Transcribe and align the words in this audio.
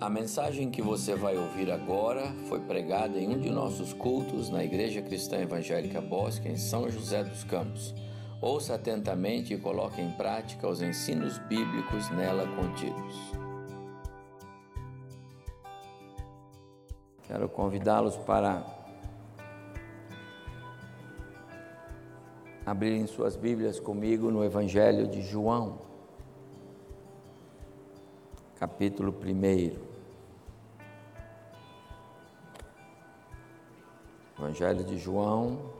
A 0.00 0.10
mensagem 0.10 0.70
que 0.70 0.82
você 0.82 1.14
vai 1.14 1.36
ouvir 1.38 1.70
agora 1.70 2.34
foi 2.48 2.58
pregada 2.58 3.16
em 3.16 3.28
um 3.28 3.38
de 3.38 3.48
nossos 3.48 3.92
cultos 3.92 4.50
na 4.50 4.64
Igreja 4.64 5.00
Cristã 5.00 5.38
Evangélica 5.38 6.00
Bosque, 6.00 6.48
em 6.48 6.56
São 6.56 6.90
José 6.90 7.22
dos 7.22 7.44
Campos. 7.44 7.94
Ouça 8.40 8.74
atentamente 8.74 9.54
e 9.54 9.58
coloque 9.58 10.02
em 10.02 10.10
prática 10.10 10.68
os 10.68 10.82
ensinos 10.82 11.38
bíblicos 11.38 12.10
nela 12.10 12.44
contidos. 12.56 13.14
Quero 17.28 17.48
convidá-los 17.48 18.16
para 18.16 18.66
abrirem 22.66 23.06
suas 23.06 23.36
Bíblias 23.36 23.78
comigo 23.78 24.30
no 24.30 24.44
Evangelho 24.44 25.06
de 25.06 25.22
João, 25.22 25.93
capítulo 28.64 29.12
1. 29.12 29.78
Evangelho 34.38 34.82
de 34.84 34.96
João, 34.96 35.70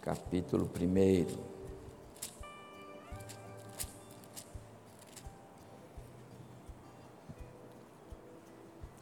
capítulo 0.00 0.64
1. 0.64 1.26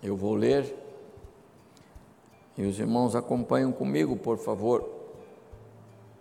Eu 0.03 0.17
vou 0.17 0.35
ler 0.35 0.75
e 2.59 2.67
os 2.67 2.81
irmãos 2.81 3.15
acompanham 3.15 3.71
comigo, 3.71 4.17
por 4.17 4.37
favor, 4.39 4.85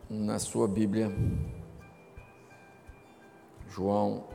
na 0.07 0.37
sua 0.37 0.67
Bíblia. 0.67 1.11
João, 3.67 4.34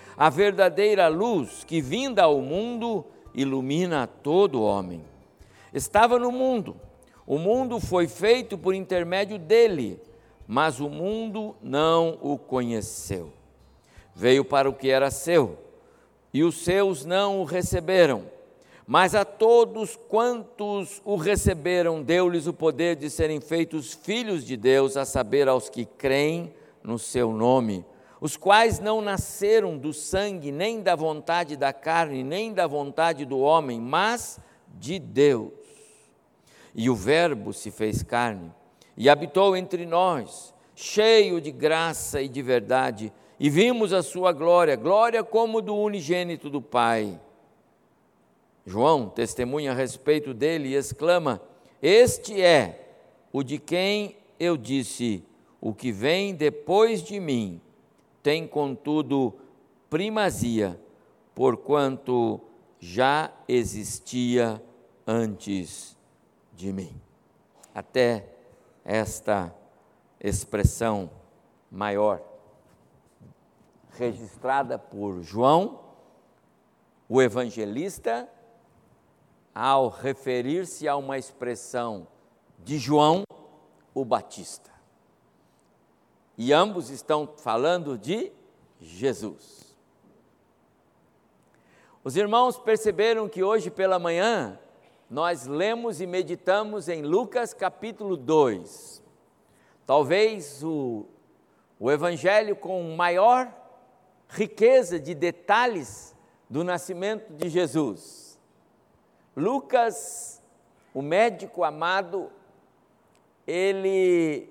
a 0.17 0.29
verdadeira 0.29 1.07
luz 1.07 1.63
que, 1.63 1.81
vinda 1.81 2.23
ao 2.23 2.41
mundo, 2.41 3.05
ilumina 3.33 4.07
todo 4.07 4.61
homem. 4.61 5.03
Estava 5.73 6.19
no 6.19 6.31
mundo 6.31 6.75
o 7.31 7.37
mundo 7.37 7.79
foi 7.79 8.09
feito 8.09 8.57
por 8.57 8.73
intermédio 8.73 9.39
dele, 9.39 9.97
mas 10.45 10.81
o 10.81 10.89
mundo 10.89 11.55
não 11.61 12.17
o 12.21 12.37
conheceu. 12.37 13.31
Veio 14.13 14.43
para 14.43 14.69
o 14.69 14.73
que 14.73 14.89
era 14.89 15.09
seu, 15.09 15.57
e 16.33 16.43
os 16.43 16.63
seus 16.63 17.05
não 17.05 17.39
o 17.39 17.45
receberam. 17.45 18.23
Mas 18.85 19.15
a 19.15 19.23
todos 19.23 19.95
quantos 19.95 21.01
o 21.05 21.15
receberam, 21.15 22.03
deu-lhes 22.03 22.47
o 22.47 22.53
poder 22.53 22.97
de 22.97 23.09
serem 23.09 23.39
feitos 23.39 23.93
filhos 23.93 24.43
de 24.43 24.57
Deus, 24.57 24.97
a 24.97 25.05
saber, 25.05 25.47
aos 25.47 25.69
que 25.69 25.85
creem 25.85 26.53
no 26.83 26.99
seu 26.99 27.31
nome, 27.31 27.85
os 28.21 28.37
quais 28.37 28.79
não 28.79 29.01
nasceram 29.01 29.75
do 29.75 29.91
sangue, 29.91 30.51
nem 30.51 30.79
da 30.79 30.95
vontade 30.95 31.57
da 31.57 31.73
carne, 31.73 32.23
nem 32.23 32.53
da 32.53 32.67
vontade 32.67 33.25
do 33.25 33.39
homem, 33.39 33.81
mas 33.81 34.39
de 34.75 34.99
Deus. 34.99 35.51
E 36.75 36.87
o 36.87 36.95
Verbo 36.95 37.51
se 37.51 37.71
fez 37.71 38.03
carne 38.03 38.51
e 38.95 39.09
habitou 39.09 39.57
entre 39.57 39.87
nós, 39.87 40.53
cheio 40.75 41.41
de 41.41 41.51
graça 41.51 42.21
e 42.21 42.29
de 42.29 42.43
verdade, 42.43 43.11
e 43.39 43.49
vimos 43.49 43.91
a 43.91 44.03
sua 44.03 44.31
glória, 44.31 44.75
glória 44.75 45.23
como 45.23 45.59
do 45.59 45.75
unigênito 45.75 46.47
do 46.47 46.61
Pai. 46.61 47.19
João 48.63 49.09
testemunha 49.09 49.71
a 49.71 49.75
respeito 49.75 50.31
dele 50.31 50.69
e 50.69 50.75
exclama: 50.75 51.41
Este 51.81 52.39
é 52.39 52.93
o 53.33 53.41
de 53.41 53.57
quem 53.57 54.15
eu 54.39 54.55
disse: 54.55 55.23
O 55.59 55.73
que 55.73 55.91
vem 55.91 56.35
depois 56.35 57.01
de 57.01 57.19
mim 57.19 57.59
tem, 58.23 58.47
contudo, 58.47 59.33
primazia, 59.89 60.79
porquanto 61.35 62.39
já 62.79 63.31
existia 63.47 64.61
antes 65.05 65.97
de 66.53 66.71
mim. 66.71 66.99
Até 67.73 68.27
esta 68.83 69.55
expressão 70.19 71.09
maior, 71.69 72.21
registrada 73.91 74.77
por 74.77 75.21
João, 75.21 75.79
o 77.07 77.21
evangelista, 77.21 78.27
ao 79.53 79.89
referir-se 79.89 80.87
a 80.87 80.95
uma 80.95 81.17
expressão 81.17 82.07
de 82.59 82.77
João, 82.77 83.23
o 83.93 84.05
Batista. 84.05 84.70
E 86.37 86.53
ambos 86.53 86.89
estão 86.89 87.27
falando 87.37 87.97
de 87.97 88.31
Jesus. 88.79 89.75
Os 92.03 92.17
irmãos 92.17 92.57
perceberam 92.57 93.29
que 93.29 93.43
hoje 93.43 93.69
pela 93.69 93.99
manhã 93.99 94.59
nós 95.09 95.45
lemos 95.45 96.01
e 96.01 96.07
meditamos 96.07 96.87
em 96.87 97.03
Lucas 97.03 97.53
capítulo 97.53 98.17
2. 98.17 99.03
Talvez 99.85 100.63
o, 100.63 101.05
o 101.79 101.91
evangelho 101.91 102.55
com 102.55 102.95
maior 102.95 103.53
riqueza 104.29 104.99
de 104.99 105.13
detalhes 105.13 106.15
do 106.49 106.63
nascimento 106.63 107.33
de 107.33 107.49
Jesus. 107.49 108.39
Lucas, 109.35 110.41
o 110.93 111.01
médico 111.01 111.63
amado, 111.63 112.31
ele 113.45 114.49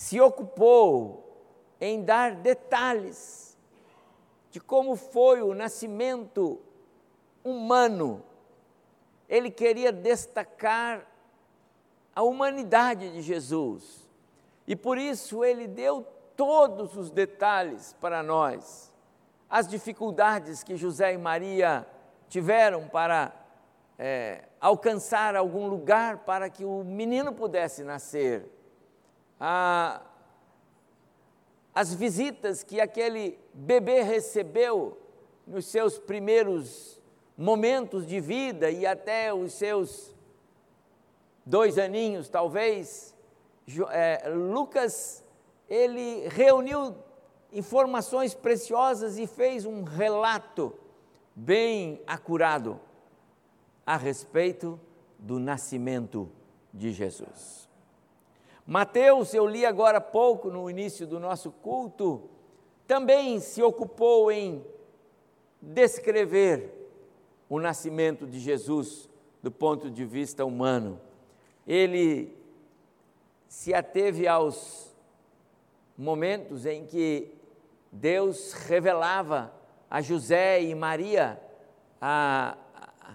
se 0.00 0.18
ocupou 0.18 1.44
em 1.78 2.02
dar 2.02 2.34
detalhes 2.34 3.54
de 4.50 4.58
como 4.58 4.96
foi 4.96 5.42
o 5.42 5.52
nascimento 5.52 6.58
humano. 7.44 8.24
Ele 9.28 9.50
queria 9.50 9.92
destacar 9.92 11.06
a 12.16 12.22
humanidade 12.22 13.12
de 13.12 13.20
Jesus. 13.20 14.08
E 14.66 14.74
por 14.74 14.96
isso 14.96 15.44
ele 15.44 15.68
deu 15.68 16.06
todos 16.34 16.96
os 16.96 17.10
detalhes 17.10 17.94
para 18.00 18.22
nós. 18.22 18.90
As 19.50 19.68
dificuldades 19.68 20.62
que 20.62 20.78
José 20.78 21.12
e 21.12 21.18
Maria 21.18 21.86
tiveram 22.26 22.88
para 22.88 23.34
é, 23.98 24.44
alcançar 24.58 25.36
algum 25.36 25.68
lugar 25.68 26.24
para 26.24 26.48
que 26.48 26.64
o 26.64 26.82
menino 26.82 27.34
pudesse 27.34 27.84
nascer. 27.84 28.59
Ah, 29.40 30.02
as 31.74 31.94
visitas 31.94 32.62
que 32.62 32.78
aquele 32.78 33.38
bebê 33.54 34.02
recebeu 34.02 34.98
nos 35.46 35.64
seus 35.64 35.98
primeiros 35.98 37.00
momentos 37.36 38.06
de 38.06 38.20
vida 38.20 38.70
e 38.70 38.84
até 38.84 39.32
os 39.32 39.54
seus 39.54 40.14
dois 41.46 41.78
aninhos, 41.78 42.28
talvez, 42.28 43.16
é, 43.90 44.28
Lucas, 44.28 45.24
ele 45.68 46.28
reuniu 46.28 46.94
informações 47.50 48.34
preciosas 48.34 49.18
e 49.18 49.26
fez 49.26 49.64
um 49.64 49.82
relato 49.82 50.74
bem 51.34 52.02
acurado 52.06 52.78
a 53.86 53.96
respeito 53.96 54.78
do 55.18 55.38
nascimento 55.38 56.30
de 56.74 56.92
Jesus. 56.92 57.69
Mateus, 58.70 59.34
eu 59.34 59.48
li 59.48 59.66
agora 59.66 59.98
há 59.98 60.00
pouco 60.00 60.48
no 60.48 60.70
início 60.70 61.04
do 61.04 61.18
nosso 61.18 61.50
culto, 61.50 62.30
também 62.86 63.40
se 63.40 63.60
ocupou 63.60 64.30
em 64.30 64.64
descrever 65.60 66.72
o 67.48 67.58
nascimento 67.58 68.28
de 68.28 68.38
Jesus 68.38 69.10
do 69.42 69.50
ponto 69.50 69.90
de 69.90 70.04
vista 70.04 70.44
humano. 70.44 71.00
Ele 71.66 72.32
se 73.48 73.74
ateve 73.74 74.28
aos 74.28 74.94
momentos 75.98 76.64
em 76.64 76.86
que 76.86 77.34
Deus 77.90 78.52
revelava 78.52 79.52
a 79.90 80.00
José 80.00 80.62
e 80.62 80.72
Maria 80.76 81.42
a, 82.00 82.56
a, 83.02 83.14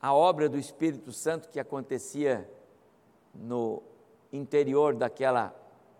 a 0.00 0.14
obra 0.14 0.48
do 0.48 0.56
Espírito 0.56 1.12
Santo 1.12 1.48
que 1.48 1.58
acontecia 1.58 2.48
no 3.34 3.87
interior 4.32 4.94
daquela 4.94 5.54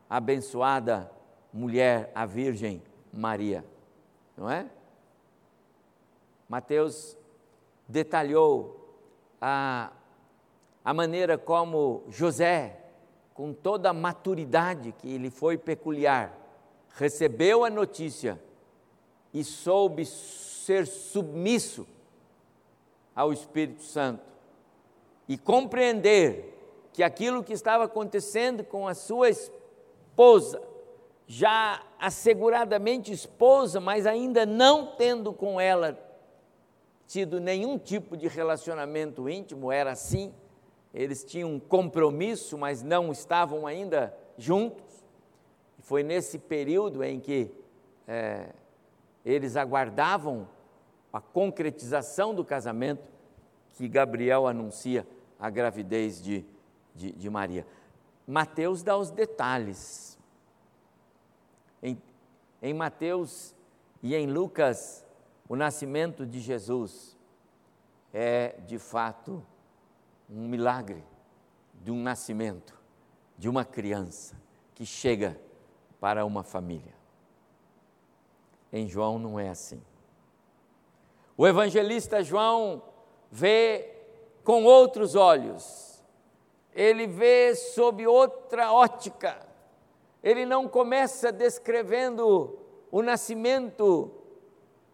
abençoada 0.08 1.10
mulher, 1.52 2.10
a 2.14 2.26
Virgem 2.26 2.82
Maria, 3.12 3.64
não 4.36 4.50
é? 4.50 4.66
Mateus 6.48 7.16
detalhou 7.86 8.96
a, 9.40 9.92
a 10.84 10.94
maneira 10.94 11.36
como 11.36 12.04
José, 12.08 12.84
com 13.34 13.52
toda 13.52 13.90
a 13.90 13.94
maturidade 13.94 14.92
que 14.92 15.16
lhe 15.18 15.30
foi 15.30 15.56
peculiar, 15.56 16.36
recebeu 16.94 17.64
a 17.64 17.70
notícia 17.70 18.40
e 19.32 19.44
soube 19.44 20.04
ser 20.04 20.86
submisso 20.86 21.86
ao 23.14 23.32
Espírito 23.32 23.82
Santo 23.82 24.22
e 25.28 25.36
compreender 25.36 26.57
que 26.98 27.02
aquilo 27.04 27.44
que 27.44 27.52
estava 27.52 27.84
acontecendo 27.84 28.64
com 28.64 28.88
a 28.88 28.92
sua 28.92 29.30
esposa, 29.30 30.60
já 31.28 31.80
asseguradamente 31.96 33.12
esposa, 33.12 33.78
mas 33.78 34.04
ainda 34.04 34.44
não 34.44 34.96
tendo 34.96 35.32
com 35.32 35.60
ela 35.60 35.96
tido 37.06 37.38
nenhum 37.38 37.78
tipo 37.78 38.16
de 38.16 38.26
relacionamento 38.26 39.28
íntimo, 39.28 39.70
era 39.70 39.92
assim. 39.92 40.34
Eles 40.92 41.22
tinham 41.22 41.52
um 41.52 41.60
compromisso, 41.60 42.58
mas 42.58 42.82
não 42.82 43.12
estavam 43.12 43.64
ainda 43.64 44.12
juntos. 44.36 45.04
Foi 45.78 46.02
nesse 46.02 46.36
período 46.36 47.04
em 47.04 47.20
que 47.20 47.48
é, 48.08 48.48
eles 49.24 49.54
aguardavam 49.54 50.48
a 51.12 51.20
concretização 51.20 52.34
do 52.34 52.44
casamento 52.44 53.04
que 53.74 53.86
Gabriel 53.86 54.48
anuncia 54.48 55.06
a 55.38 55.48
gravidez 55.48 56.20
de 56.20 56.44
de, 56.98 57.12
de 57.12 57.30
Maria. 57.30 57.64
Mateus 58.26 58.82
dá 58.82 58.96
os 58.96 59.10
detalhes. 59.10 60.18
Em, 61.82 62.00
em 62.60 62.74
Mateus 62.74 63.54
e 64.02 64.14
em 64.14 64.26
Lucas, 64.26 65.06
o 65.48 65.54
nascimento 65.56 66.26
de 66.26 66.40
Jesus 66.40 67.16
é 68.12 68.58
de 68.66 68.78
fato 68.78 69.44
um 70.28 70.48
milagre 70.48 71.02
de 71.80 71.90
um 71.90 72.02
nascimento 72.02 72.76
de 73.38 73.48
uma 73.48 73.64
criança 73.64 74.36
que 74.74 74.84
chega 74.84 75.40
para 76.00 76.24
uma 76.24 76.42
família. 76.42 76.94
Em 78.72 78.88
João 78.88 79.18
não 79.18 79.38
é 79.38 79.48
assim. 79.48 79.80
O 81.36 81.46
evangelista 81.46 82.22
João 82.22 82.82
vê 83.30 83.94
com 84.42 84.64
outros 84.64 85.14
olhos 85.14 85.87
ele 86.78 87.08
vê 87.08 87.56
sob 87.56 88.06
outra 88.06 88.72
ótica. 88.72 89.36
Ele 90.22 90.46
não 90.46 90.68
começa 90.68 91.32
descrevendo 91.32 92.56
o 92.88 93.02
nascimento 93.02 94.12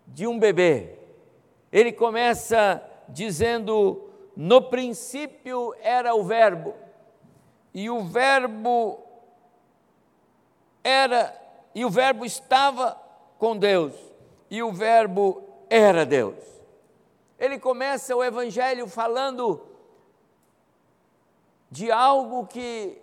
de 0.07 0.27
um 0.27 0.39
bebê. 0.39 0.99
Ele 1.71 1.93
começa 1.93 2.83
dizendo: 3.07 4.09
no 4.35 4.63
princípio 4.63 5.75
era 5.79 6.15
o 6.15 6.25
Verbo, 6.25 6.75
e 7.75 7.91
o 7.91 8.03
Verbo 8.03 8.99
era, 10.83 11.39
e 11.75 11.85
o 11.85 11.91
Verbo 11.91 12.25
estava 12.25 12.99
com 13.39 13.59
Deus, 13.59 13.93
e 14.51 14.63
o 14.63 14.73
Verbo 14.73 15.43
era 15.69 16.07
Deus. 16.07 16.43
Ele 17.39 17.59
começa 17.59 18.17
o 18.17 18.25
Evangelho 18.25 18.87
falando 18.87 19.74
de 21.75 21.91
algo 21.91 22.47
que 22.47 23.03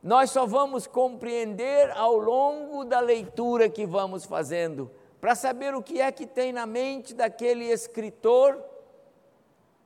nós 0.00 0.30
só 0.30 0.46
vamos 0.46 0.86
compreender 0.86 1.90
ao 1.90 2.16
longo 2.16 2.84
da 2.84 3.00
leitura 3.00 3.68
que 3.68 3.84
vamos 3.84 4.24
fazendo, 4.24 4.88
para 5.20 5.34
saber 5.34 5.74
o 5.74 5.82
que 5.82 6.00
é 6.00 6.12
que 6.12 6.24
tem 6.24 6.52
na 6.52 6.66
mente 6.66 7.12
daquele 7.12 7.64
escritor 7.64 8.64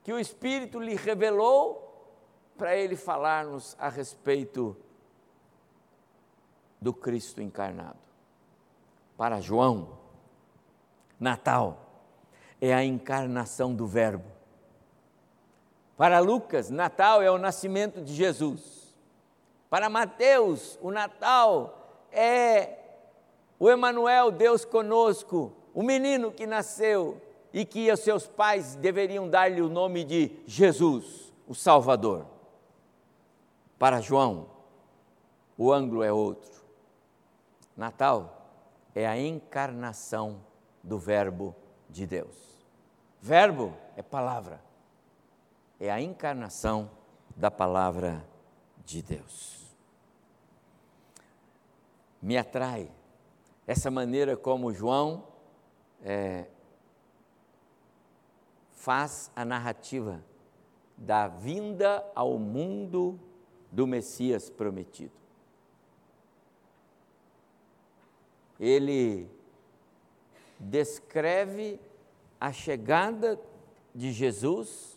que 0.02 0.12
o 0.12 0.18
Espírito 0.18 0.78
lhe 0.78 0.94
revelou 0.94 2.12
para 2.58 2.76
ele 2.76 2.94
falar-nos 2.94 3.74
a 3.78 3.88
respeito 3.88 4.76
do 6.78 6.92
Cristo 6.92 7.40
encarnado. 7.40 7.96
Para 9.16 9.40
João, 9.40 9.96
Natal 11.18 11.78
é 12.60 12.74
a 12.74 12.84
encarnação 12.84 13.74
do 13.74 13.86
Verbo. 13.86 14.33
Para 15.96 16.18
Lucas, 16.18 16.70
Natal 16.70 17.22
é 17.22 17.30
o 17.30 17.38
nascimento 17.38 18.02
de 18.02 18.14
Jesus. 18.14 18.94
Para 19.70 19.88
Mateus, 19.88 20.78
o 20.82 20.90
Natal 20.90 22.06
é 22.10 22.78
o 23.58 23.70
Emanuel, 23.70 24.32
Deus 24.32 24.64
conosco, 24.64 25.52
o 25.72 25.82
menino 25.82 26.32
que 26.32 26.46
nasceu 26.46 27.20
e 27.52 27.64
que 27.64 27.90
os 27.90 28.00
seus 28.00 28.26
pais 28.26 28.74
deveriam 28.74 29.28
dar-lhe 29.28 29.62
o 29.62 29.68
nome 29.68 30.04
de 30.04 30.32
Jesus, 30.46 31.32
o 31.46 31.54
Salvador. 31.54 32.26
Para 33.78 34.00
João, 34.00 34.48
o 35.56 35.72
ângulo 35.72 36.02
é 36.02 36.12
outro. 36.12 36.64
Natal 37.76 38.48
é 38.94 39.06
a 39.06 39.16
encarnação 39.16 40.40
do 40.82 40.98
Verbo 40.98 41.54
de 41.88 42.06
Deus. 42.06 42.36
Verbo 43.20 43.74
é 43.96 44.02
palavra 44.02 44.60
é 45.84 45.90
a 45.90 46.00
encarnação 46.00 46.90
da 47.36 47.50
palavra 47.50 48.26
de 48.86 49.02
Deus. 49.02 49.66
Me 52.22 52.38
atrai 52.38 52.90
essa 53.66 53.90
maneira 53.90 54.34
como 54.34 54.72
João 54.72 55.28
é, 56.02 56.46
faz 58.72 59.30
a 59.36 59.44
narrativa 59.44 60.24
da 60.96 61.28
vinda 61.28 62.02
ao 62.14 62.38
mundo 62.38 63.20
do 63.70 63.86
Messias 63.86 64.48
prometido. 64.48 65.12
Ele 68.58 69.28
descreve 70.58 71.78
a 72.40 72.50
chegada 72.52 73.38
de 73.94 74.12
Jesus 74.12 74.93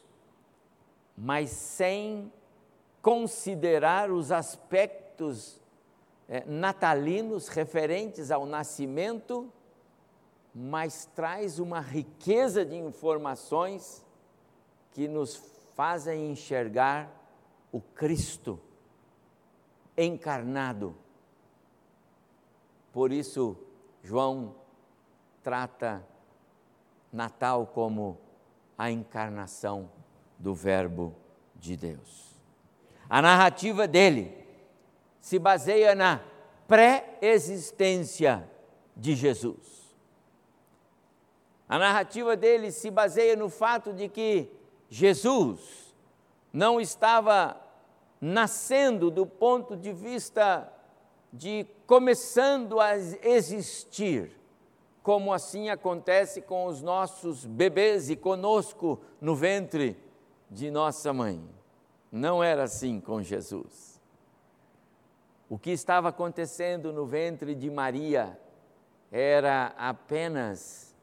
mas 1.17 1.49
sem 1.49 2.31
considerar 3.01 4.11
os 4.11 4.31
aspectos 4.31 5.59
é, 6.29 6.43
natalinos 6.45 7.47
referentes 7.47 8.29
ao 8.29 8.45
nascimento, 8.45 9.51
mas 10.53 11.05
traz 11.15 11.57
uma 11.57 11.79
riqueza 11.79 12.63
de 12.63 12.75
informações 12.75 14.05
que 14.91 15.07
nos 15.07 15.35
fazem 15.75 16.31
enxergar 16.31 17.09
o 17.71 17.79
Cristo 17.79 18.59
encarnado. 19.97 20.95
Por 22.91 23.11
isso, 23.11 23.57
João 24.03 24.55
trata 25.43 26.05
Natal 27.11 27.67
como 27.67 28.17
a 28.77 28.91
encarnação 28.91 29.96
do 30.37 30.53
Verbo 30.53 31.15
de 31.55 31.75
Deus. 31.75 32.27
A 33.09 33.21
narrativa 33.21 33.87
dele 33.87 34.35
se 35.19 35.39
baseia 35.39 35.95
na 35.95 36.21
pré-existência 36.67 38.49
de 38.95 39.15
Jesus. 39.15 39.77
A 41.67 41.77
narrativa 41.77 42.35
dele 42.35 42.71
se 42.71 42.89
baseia 42.89 43.35
no 43.35 43.49
fato 43.49 43.93
de 43.93 44.07
que 44.07 44.49
Jesus 44.89 45.93
não 46.51 46.79
estava 46.79 47.59
nascendo 48.21 49.11
do 49.11 49.25
ponto 49.25 49.75
de 49.75 49.91
vista 49.91 50.71
de 51.31 51.65
começando 51.85 52.79
a 52.79 52.97
existir, 52.97 54.31
como 55.03 55.33
assim 55.33 55.69
acontece 55.69 56.41
com 56.41 56.65
os 56.65 56.81
nossos 56.81 57.45
bebês 57.45 58.09
e 58.09 58.15
conosco 58.15 58.99
no 59.21 59.35
ventre 59.35 59.97
de 60.49 60.71
nossa 60.71 61.13
mãe. 61.13 61.43
Não 62.11 62.43
era 62.43 62.63
assim 62.63 62.99
com 62.99 63.21
Jesus. 63.21 64.01
O 65.49 65.57
que 65.57 65.71
estava 65.71 66.09
acontecendo 66.09 66.91
no 66.91 67.05
ventre 67.05 67.55
de 67.55 67.69
Maria 67.69 68.39
era 69.11 69.73
apenas 69.77 70.95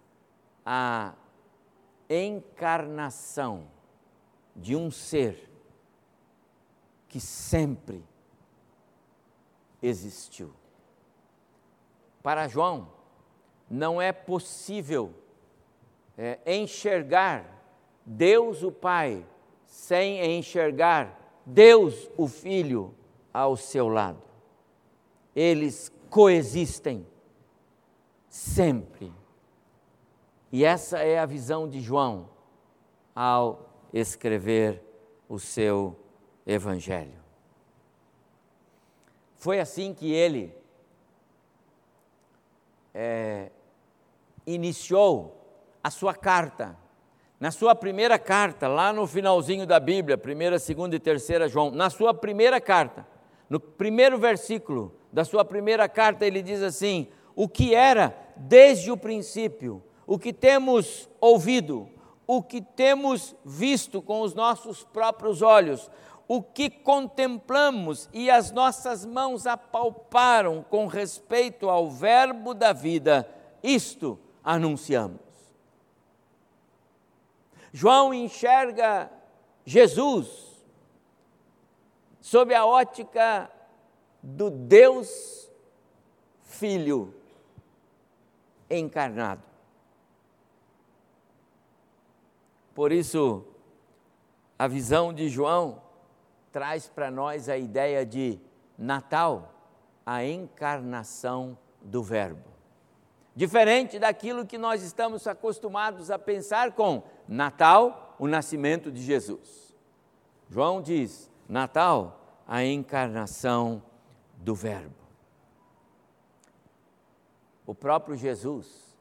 a 0.65 1.15
encarnação 2.09 3.67
de 4.55 4.77
um 4.77 4.91
ser 4.91 5.51
que 7.09 7.21
sempre 7.21 8.05
existiu. 9.83 10.53
Para 12.23 12.49
João, 12.49 12.93
não 13.69 14.01
é 14.01 14.13
possível 14.13 15.15
é, 16.17 16.39
enxergar 16.47 17.45
Deus 18.05 18.63
o 18.63 18.71
Pai 18.71 19.27
sem 19.75 20.39
enxergar 20.39 21.43
Deus 21.45 22.09
o 22.17 22.29
Filho 22.29 22.95
ao 23.33 23.57
seu 23.57 23.89
lado. 23.89 24.23
Eles 25.35 25.93
coexistem 26.09 27.05
sempre. 28.29 29.13
E 30.53 30.65
essa 30.65 31.01
é 31.01 31.19
a 31.19 31.27
visão 31.27 31.69
de 31.69 31.81
João 31.81 32.31
ao 33.17 33.69
escrever 33.93 34.81
o 35.29 35.41
seu 35.41 35.99
Evangelho. 36.47 37.21
Foi 39.35 39.59
assim 39.59 39.93
que 39.93 40.13
ele 40.13 40.57
é, 42.95 43.51
iniciou 44.47 45.37
a 45.83 45.91
sua 45.91 46.15
carta. 46.15 46.79
Na 47.41 47.51
sua 47.51 47.75
primeira 47.75 48.19
carta, 48.19 48.69
lá 48.69 48.93
no 48.93 49.07
finalzinho 49.07 49.67
da 49.67 49.81
Bíblia, 49.81 50.17
primeira, 50.17 50.59
segunda 50.59 50.95
e 50.95 51.01
terceira 51.01 51.49
João, 51.49 51.71
na 51.71 51.91
sua 51.91 52.15
primeira 52.15 52.61
carta, 52.61 53.07
no 53.51 53.59
primeiro 53.59 54.19
versículo 54.19 54.95
da 55.13 55.25
sua 55.25 55.45
primeira 55.45 55.89
carta, 55.89 56.25
ele 56.25 56.41
diz 56.41 56.63
assim: 56.63 57.09
o 57.35 57.49
que 57.49 57.75
era 57.75 58.17
desde 58.37 58.91
o 58.91 58.97
princípio, 58.97 59.83
o 60.07 60.19
que 60.19 60.33
temos 60.33 61.09
ouvido, 61.21 61.89
o 62.27 62.43
que 62.43 62.61
temos 62.61 63.35
visto 63.45 64.01
com 64.01 64.21
os 64.21 64.35
nossos 64.35 64.85
próprios 64.85 65.43
olhos, 65.43 65.91
o 66.27 66.43
que 66.43 66.71
contemplamos 66.71 68.09
e 68.13 68.31
as 68.31 68.51
nossas 68.51 69.05
mãos 69.05 69.47
apalparam 69.47 70.65
com 70.69 70.87
respeito 70.87 71.69
ao 71.69 71.91
Verbo 71.91 72.55
da 72.55 72.73
vida, 72.73 73.29
isto 73.63 74.19
anunciamos. 74.43 75.24
João 77.77 78.15
enxerga 78.15 79.11
Jesus 79.67 80.65
sob 82.21 82.55
a 82.55 82.65
ótica 82.65 83.51
do 84.23 84.49
Deus 84.49 85.51
Filho 86.45 87.13
encarnado. 88.71 89.43
Por 92.77 92.93
isso, 92.93 93.45
a 94.57 94.69
visão 94.69 95.13
de 95.13 95.29
João 95.29 95.83
traz 96.53 96.87
para 96.87 97.11
nós 97.11 97.49
a 97.49 97.59
ideia 97.59 98.07
de 98.07 98.39
Natal, 98.79 99.53
a 100.07 100.25
encarnação 100.25 101.59
do 101.83 102.05
Verbo. 102.05 102.55
Diferente 103.35 103.99
daquilo 103.99 104.47
que 104.47 104.57
nós 104.57 104.81
estamos 104.81 105.27
acostumados 105.27 106.09
a 106.09 106.21
pensar 106.21 106.71
com 106.71 107.03
Natal, 107.27 108.17
o 108.19 108.27
nascimento 108.27 108.91
de 108.91 109.03
Jesus. 109.03 109.75
João 110.49 110.81
diz: 110.81 111.31
Natal, 111.49 112.43
a 112.47 112.65
encarnação 112.65 113.83
do 114.37 114.55
Verbo. 114.55 114.95
O 117.67 117.75
próprio 117.75 118.17
Jesus, 118.17 118.97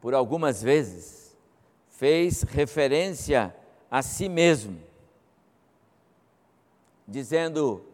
por 0.00 0.12
algumas 0.12 0.60
vezes, 0.60 1.36
fez 1.88 2.42
referência 2.42 3.54
a 3.90 4.02
si 4.02 4.28
mesmo 4.28 4.92
dizendo: 7.06 7.84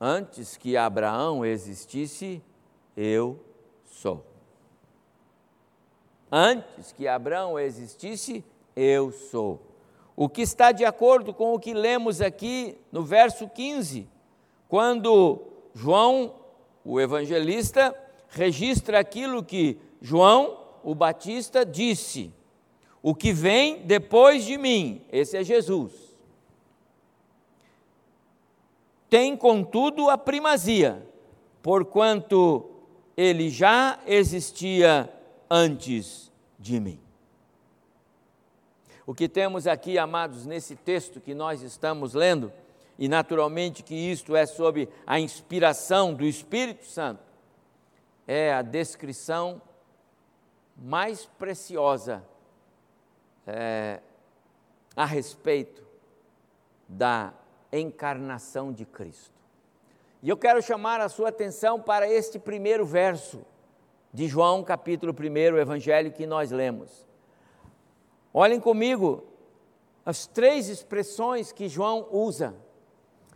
Antes 0.00 0.56
que 0.56 0.76
Abraão 0.76 1.44
existisse, 1.44 2.42
eu 2.96 3.40
sou. 3.84 4.24
Antes 6.30 6.92
que 6.92 7.08
Abraão 7.08 7.58
existisse, 7.58 8.44
eu 8.80 9.12
sou. 9.12 9.60
O 10.16 10.28
que 10.28 10.42
está 10.42 10.72
de 10.72 10.84
acordo 10.84 11.32
com 11.32 11.54
o 11.54 11.58
que 11.58 11.72
lemos 11.72 12.20
aqui 12.20 12.76
no 12.90 13.02
verso 13.02 13.48
15, 13.48 14.08
quando 14.68 15.40
João, 15.74 16.34
o 16.84 17.00
evangelista, 17.00 17.94
registra 18.28 18.98
aquilo 18.98 19.44
que 19.44 19.78
João, 20.00 20.58
o 20.82 20.94
Batista, 20.94 21.64
disse: 21.64 22.32
O 23.02 23.14
que 23.14 23.32
vem 23.32 23.82
depois 23.84 24.44
de 24.44 24.58
mim, 24.58 25.02
esse 25.10 25.36
é 25.36 25.44
Jesus 25.44 26.08
tem, 29.08 29.36
contudo, 29.36 30.10
a 30.10 30.18
primazia, 30.18 31.02
porquanto 31.62 32.68
ele 33.16 33.48
já 33.48 33.98
existia 34.06 35.12
antes 35.50 36.30
de 36.58 36.78
mim. 36.78 37.00
O 39.08 39.14
que 39.14 39.26
temos 39.26 39.66
aqui, 39.66 39.96
amados, 39.96 40.44
nesse 40.44 40.76
texto 40.76 41.18
que 41.18 41.32
nós 41.32 41.62
estamos 41.62 42.12
lendo, 42.12 42.52
e 42.98 43.08
naturalmente 43.08 43.82
que 43.82 43.94
isto 43.94 44.36
é 44.36 44.44
sob 44.44 44.86
a 45.06 45.18
inspiração 45.18 46.12
do 46.12 46.26
Espírito 46.26 46.84
Santo, 46.84 47.22
é 48.26 48.52
a 48.52 48.60
descrição 48.60 49.62
mais 50.76 51.24
preciosa 51.24 52.22
é, 53.46 54.00
a 54.94 55.06
respeito 55.06 55.82
da 56.86 57.32
encarnação 57.72 58.70
de 58.70 58.84
Cristo. 58.84 59.32
E 60.22 60.28
eu 60.28 60.36
quero 60.36 60.60
chamar 60.60 61.00
a 61.00 61.08
sua 61.08 61.30
atenção 61.30 61.80
para 61.80 62.06
este 62.06 62.38
primeiro 62.38 62.84
verso 62.84 63.40
de 64.12 64.28
João, 64.28 64.62
capítulo 64.62 65.16
1, 65.18 65.54
o 65.54 65.58
evangelho 65.58 66.12
que 66.12 66.26
nós 66.26 66.50
lemos. 66.50 67.07
Olhem 68.32 68.60
comigo 68.60 69.24
as 70.04 70.26
três 70.26 70.68
expressões 70.68 71.52
que 71.52 71.68
João 71.68 72.06
usa. 72.10 72.54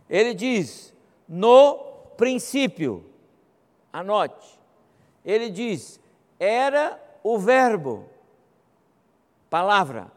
Ele 0.09 0.35
diz: 0.35 0.95
no 1.29 1.79
princípio, 2.17 3.05
anote. 3.93 4.61
Ele 5.25 5.51
diz: 5.51 6.01
era 6.39 7.01
o 7.23 7.39
Verbo, 7.39 8.09
palavra. 9.49 10.11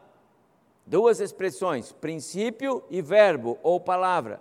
Duas 0.86 1.18
expressões, 1.18 1.90
princípio 1.90 2.84
e 2.88 3.02
verbo 3.02 3.58
ou 3.60 3.80
palavra. 3.80 4.40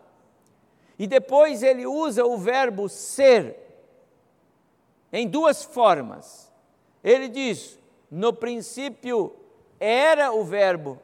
E 0.98 1.08
depois 1.08 1.64
ele 1.64 1.88
usa 1.88 2.24
o 2.24 2.38
verbo 2.38 2.88
ser 2.88 3.58
em 5.12 5.28
duas 5.28 5.64
formas. 5.64 6.52
Ele 7.04 7.28
diz: 7.28 7.80
no 8.12 8.32
princípio 8.32 9.36
era 9.86 10.32
o 10.32 10.44
verbo 10.44 11.00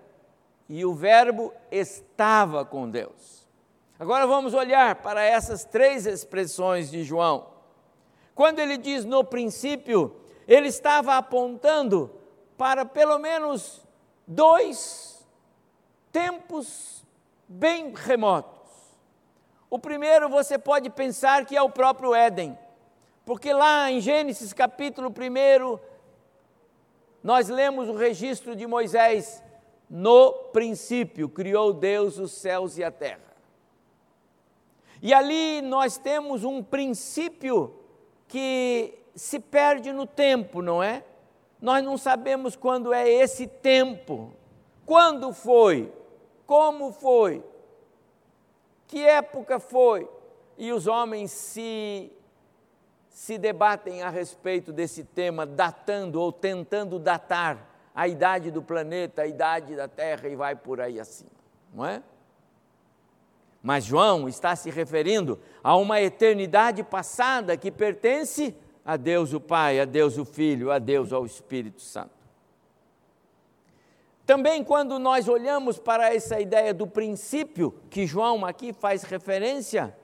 e 0.67 0.83
o 0.83 0.91
verbo 0.91 1.53
estava 1.69 2.65
com 2.65 2.89
Deus. 2.89 3.47
Agora 4.00 4.25
vamos 4.25 4.55
olhar 4.55 4.95
para 4.95 5.23
essas 5.23 5.63
três 5.63 6.07
expressões 6.07 6.89
de 6.89 7.03
João. 7.03 7.45
Quando 8.33 8.57
ele 8.57 8.77
diz 8.77 9.05
no 9.05 9.23
princípio, 9.23 10.15
ele 10.47 10.67
estava 10.67 11.15
apontando 11.15 12.09
para 12.57 12.83
pelo 12.83 13.19
menos 13.19 13.85
dois 14.25 15.23
tempos 16.11 17.05
bem 17.47 17.93
remotos. 17.93 18.71
O 19.69 19.77
primeiro 19.77 20.27
você 20.27 20.57
pode 20.57 20.89
pensar 20.89 21.45
que 21.45 21.55
é 21.55 21.61
o 21.61 21.69
próprio 21.69 22.15
Éden, 22.15 22.57
porque 23.23 23.53
lá 23.53 23.91
em 23.91 24.01
Gênesis 24.01 24.51
capítulo 24.53 25.09
1, 25.09 25.90
nós 27.23 27.49
lemos 27.49 27.89
o 27.89 27.95
registro 27.95 28.55
de 28.55 28.65
Moisés: 28.65 29.43
no 29.89 30.31
princípio 30.51 31.29
criou 31.29 31.73
Deus 31.73 32.17
os 32.17 32.31
céus 32.31 32.77
e 32.77 32.83
a 32.83 32.91
terra. 32.91 33.31
E 35.01 35.13
ali 35.13 35.61
nós 35.61 35.97
temos 35.97 36.43
um 36.43 36.61
princípio 36.61 37.73
que 38.27 38.93
se 39.15 39.39
perde 39.39 39.91
no 39.91 40.05
tempo, 40.05 40.61
não 40.61 40.81
é? 40.81 41.03
Nós 41.59 41.83
não 41.83 41.97
sabemos 41.97 42.55
quando 42.55 42.93
é 42.93 43.09
esse 43.09 43.47
tempo. 43.47 44.33
Quando 44.85 45.33
foi? 45.33 45.91
como 46.51 46.91
foi, 46.91 47.41
que 48.85 48.99
época 48.99 49.57
foi, 49.57 50.05
e 50.57 50.73
os 50.73 50.85
homens 50.85 51.31
se, 51.31 52.11
se 53.12 53.38
debatem 53.38 54.01
a 54.01 54.10
respeito 54.10 54.72
desse 54.72 55.03
tema, 55.03 55.46
datando 55.46 56.20
ou 56.20 56.32
tentando 56.32 56.98
datar 56.98 57.70
a 57.94 58.08
idade 58.08 58.50
do 58.50 58.62
planeta, 58.62 59.24
a 59.24 59.27
idade 59.27 59.75
da 59.75 59.88
Terra 59.88 60.30
e 60.30 60.36
vai 60.36 60.56
por 60.56 60.80
aí 60.80 60.98
acima, 60.98 61.30
não 61.74 61.86
é? 61.86 62.01
Mas 63.62 63.84
João 63.84 64.27
está 64.27 64.56
se 64.56 64.72
referindo 64.72 65.38
a 65.62 65.75
uma 65.75 66.01
eternidade 66.01 66.84
passada 66.84 67.56
que 67.58 67.70
pertence 67.70 68.56
a 68.84 68.96
Deus 68.96 69.34
o 69.34 69.41
Pai, 69.41 69.80
a 69.80 69.86
Deus 69.86 70.18
o 70.18 70.25
Filho, 70.25 70.72
a 70.72 70.80
Deus 70.80 71.13
ao 71.13 71.25
Espírito 71.25 71.82
Santo. 71.82 72.22
Também, 74.25 74.63
quando 74.63 74.98
nós 74.98 75.27
olhamos 75.27 75.77
para 75.77 76.15
essa 76.15 76.39
ideia 76.39 76.74
do 76.74 76.88
princípio, 76.88 77.75
que 77.89 78.08
João 78.08 78.46
aqui 78.46 78.72
faz 78.72 79.03
referência, 79.03 79.96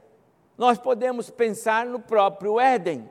nós 0.58 0.78
podemos 0.78 1.30
pensar 1.30 1.86
no 1.86 2.00
próprio 2.00 2.60
Éden. 2.60 3.10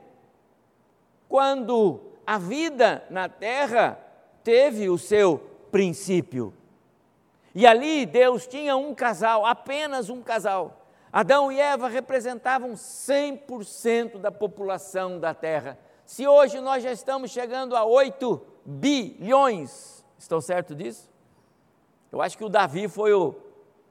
Quando 1.29 2.01
a 2.25 2.37
vida 2.37 3.05
na 3.09 3.29
terra 3.29 3.99
teve 4.43 4.89
o 4.89 4.97
seu 4.97 5.39
princípio. 5.71 6.53
E 7.55 7.65
ali 7.65 8.05
Deus 8.05 8.45
tinha 8.45 8.75
um 8.75 8.93
casal, 8.93 9.45
apenas 9.45 10.09
um 10.09 10.21
casal. 10.21 10.85
Adão 11.11 11.51
e 11.51 11.59
Eva 11.59 11.87
representavam 11.87 12.73
100% 12.73 14.19
da 14.19 14.31
população 14.31 15.19
da 15.19 15.33
terra. 15.33 15.79
Se 16.05 16.27
hoje 16.27 16.59
nós 16.59 16.83
já 16.83 16.91
estamos 16.91 17.31
chegando 17.31 17.75
a 17.75 17.83
8 17.83 18.41
bilhões, 18.65 20.05
estão 20.17 20.39
certo 20.39 20.75
disso? 20.75 21.09
Eu 22.11 22.21
acho 22.21 22.37
que 22.37 22.43
o 22.43 22.49
Davi 22.49 22.87
foi 22.87 23.13
o, 23.13 23.35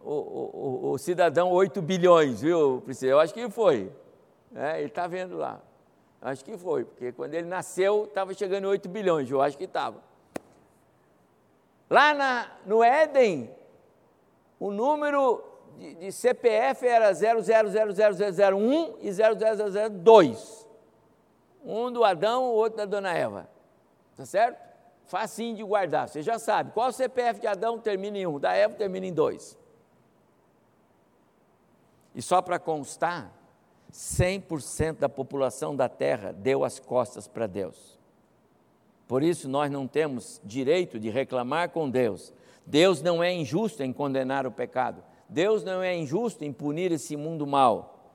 o, 0.06 0.88
o, 0.88 0.90
o 0.92 0.98
cidadão 0.98 1.50
8 1.50 1.82
bilhões, 1.82 2.40
viu, 2.40 2.80
Priscila? 2.84 3.12
Eu 3.12 3.20
acho 3.20 3.34
que 3.34 3.50
foi. 3.50 3.90
É, 4.54 4.78
ele 4.78 4.86
está 4.86 5.08
vendo 5.08 5.36
lá. 5.36 5.60
Acho 6.22 6.44
que 6.44 6.56
foi, 6.56 6.84
porque 6.84 7.12
quando 7.12 7.34
ele 7.34 7.46
nasceu 7.48 8.04
estava 8.04 8.32
chegando 8.32 8.64
em 8.64 8.68
8 8.68 8.88
bilhões, 8.88 9.30
eu 9.30 9.42
acho 9.42 9.58
que 9.58 9.64
estava. 9.64 10.00
Lá 11.90 12.14
na, 12.14 12.52
no 12.64 12.82
Éden, 12.82 13.50
o 14.58 14.70
número 14.70 15.42
de, 15.76 15.94
de 15.96 16.12
CPF 16.12 16.86
era 16.86 17.12
000001 17.12 18.94
e 19.00 19.10
00002. 19.10 20.66
Um 21.64 21.90
do 21.90 22.04
Adão, 22.04 22.44
o 22.44 22.54
outro 22.54 22.78
da 22.78 22.84
dona 22.84 23.12
Eva. 23.12 23.48
Tá 24.16 24.24
certo? 24.24 24.64
Facinho 25.04 25.56
de 25.56 25.64
guardar, 25.64 26.08
você 26.08 26.22
já 26.22 26.38
sabe. 26.38 26.70
Qual 26.72 26.92
CPF 26.92 27.40
de 27.40 27.46
Adão 27.46 27.78
termina 27.78 28.18
em 28.18 28.26
1, 28.26 28.34
um, 28.34 28.38
da 28.40 28.52
Eva 28.52 28.74
termina 28.74 29.06
em 29.06 29.12
2. 29.12 29.65
E 32.16 32.22
só 32.22 32.40
para 32.40 32.58
constar, 32.58 33.30
100% 33.92 34.96
da 34.96 35.08
população 35.08 35.76
da 35.76 35.86
terra 35.86 36.32
deu 36.32 36.64
as 36.64 36.80
costas 36.80 37.28
para 37.28 37.46
Deus. 37.46 37.98
Por 39.06 39.22
isso 39.22 39.48
nós 39.50 39.70
não 39.70 39.86
temos 39.86 40.40
direito 40.42 40.98
de 40.98 41.10
reclamar 41.10 41.68
com 41.68 41.90
Deus. 41.90 42.32
Deus 42.64 43.02
não 43.02 43.22
é 43.22 43.32
injusto 43.32 43.82
em 43.82 43.92
condenar 43.92 44.46
o 44.46 44.50
pecado. 44.50 45.04
Deus 45.28 45.62
não 45.62 45.82
é 45.82 45.94
injusto 45.94 46.42
em 46.42 46.52
punir 46.52 46.90
esse 46.90 47.16
mundo 47.16 47.46
mal, 47.46 48.10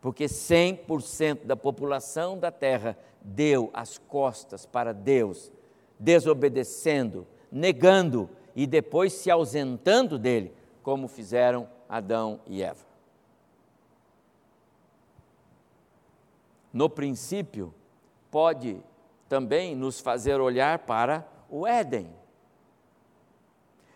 porque 0.00 0.24
100% 0.24 1.44
da 1.44 1.56
população 1.56 2.36
da 2.36 2.50
terra 2.50 2.98
deu 3.22 3.70
as 3.72 3.98
costas 3.98 4.66
para 4.66 4.92
Deus, 4.92 5.52
desobedecendo, 5.98 7.26
negando 7.52 8.28
e 8.56 8.66
depois 8.66 9.12
se 9.12 9.30
ausentando 9.30 10.18
dele, 10.18 10.52
como 10.82 11.06
fizeram 11.06 11.68
Adão 11.88 12.40
e 12.46 12.62
Eva. 12.62 12.87
No 16.72 16.88
princípio, 16.88 17.74
pode 18.30 18.82
também 19.28 19.74
nos 19.74 20.00
fazer 20.00 20.40
olhar 20.40 20.80
para 20.80 21.26
o 21.48 21.66
Éden. 21.66 22.10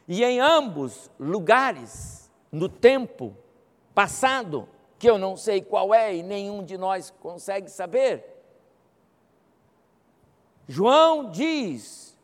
E 0.09 0.25
em 0.25 0.41
ambos 0.41 1.11
lugares, 1.19 2.31
no 2.51 2.69
tempo 2.69 3.37
passado, 3.95 4.69
que 4.99 5.09
eu 5.09 5.19
não 5.19 5.37
sei 5.37 5.61
qual 5.63 5.95
é 5.95 6.15
e 6.15 6.23
nenhum 6.23 6.65
de 6.65 6.77
nós 6.77 7.13
consegue 7.21 7.71
saber. 7.71 8.33
João 10.69 11.31
diz 11.31 12.17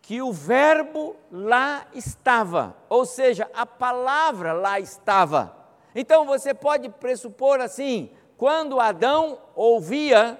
que 0.00 0.20
o 0.22 0.32
Verbo 0.32 1.16
lá 1.30 1.86
estava, 1.94 2.76
ou 2.88 3.04
seja, 3.04 3.50
a 3.54 3.64
palavra 3.64 4.52
lá 4.52 4.80
estava. 4.80 5.56
Então 5.94 6.24
você 6.24 6.54
pode 6.54 6.88
pressupor 6.88 7.60
assim: 7.60 8.10
quando 8.40 8.80
Adão 8.80 9.38
ouvia 9.54 10.36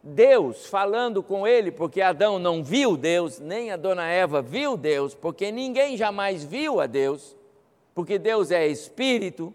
Deus 0.00 0.66
falando 0.66 1.20
com 1.20 1.48
ele, 1.48 1.72
porque 1.72 2.00
Adão 2.00 2.38
não 2.38 2.62
viu 2.62 2.96
Deus, 2.96 3.40
nem 3.40 3.72
a 3.72 3.76
dona 3.76 4.06
Eva 4.06 4.40
viu 4.40 4.76
Deus, 4.76 5.16
porque 5.16 5.50
ninguém 5.50 5.96
jamais 5.96 6.44
viu 6.44 6.80
a 6.80 6.86
Deus 6.86 7.36
porque 7.98 8.16
Deus 8.16 8.52
é 8.52 8.64
espírito. 8.68 9.52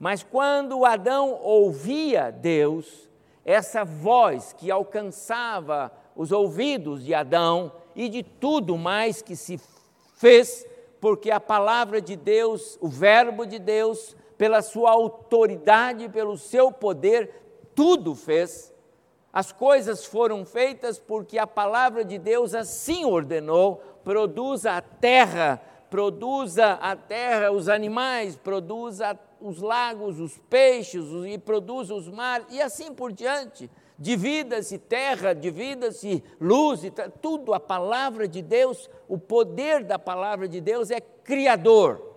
Mas 0.00 0.20
quando 0.20 0.84
Adão 0.84 1.38
ouvia 1.44 2.32
Deus, 2.32 3.08
essa 3.44 3.84
voz 3.84 4.52
que 4.52 4.68
alcançava 4.68 5.92
os 6.16 6.32
ouvidos 6.32 7.04
de 7.04 7.14
Adão 7.14 7.70
e 7.94 8.08
de 8.08 8.24
tudo 8.24 8.76
mais 8.76 9.22
que 9.22 9.36
se 9.36 9.60
fez, 10.16 10.66
porque 11.00 11.30
a 11.30 11.38
palavra 11.38 12.00
de 12.00 12.16
Deus, 12.16 12.76
o 12.80 12.88
Verbo 12.88 13.46
de 13.46 13.60
Deus, 13.60 14.16
pela 14.36 14.62
sua 14.62 14.90
autoridade, 14.90 16.08
pelo 16.08 16.36
seu 16.36 16.70
poder, 16.70 17.68
tudo 17.74 18.14
fez. 18.14 18.74
As 19.32 19.52
coisas 19.52 20.04
foram 20.04 20.44
feitas 20.44 20.98
porque 20.98 21.38
a 21.38 21.46
palavra 21.46 22.04
de 22.04 22.18
Deus 22.18 22.54
assim 22.54 23.04
ordenou: 23.04 23.82
produza 24.02 24.72
a 24.72 24.80
terra 24.80 25.62
produza 25.90 26.72
a 26.74 26.96
terra, 26.96 27.50
os 27.50 27.68
animais, 27.68 28.36
produza 28.36 29.18
os 29.40 29.60
lagos, 29.60 30.18
os 30.20 30.38
peixes 30.50 31.04
e 31.26 31.38
produza 31.38 31.94
os 31.94 32.08
mares, 32.08 32.46
e 32.50 32.60
assim 32.60 32.92
por 32.92 33.12
diante. 33.12 33.70
Divida-se 33.98 34.78
terra, 34.78 35.34
divida-se 35.34 36.22
luz, 36.38 36.82
tudo 37.22 37.54
a 37.54 37.60
palavra 37.60 38.28
de 38.28 38.42
Deus, 38.42 38.90
o 39.08 39.16
poder 39.16 39.84
da 39.84 39.98
palavra 39.98 40.46
de 40.46 40.60
Deus 40.60 40.90
é 40.90 41.00
criador. 41.00 42.15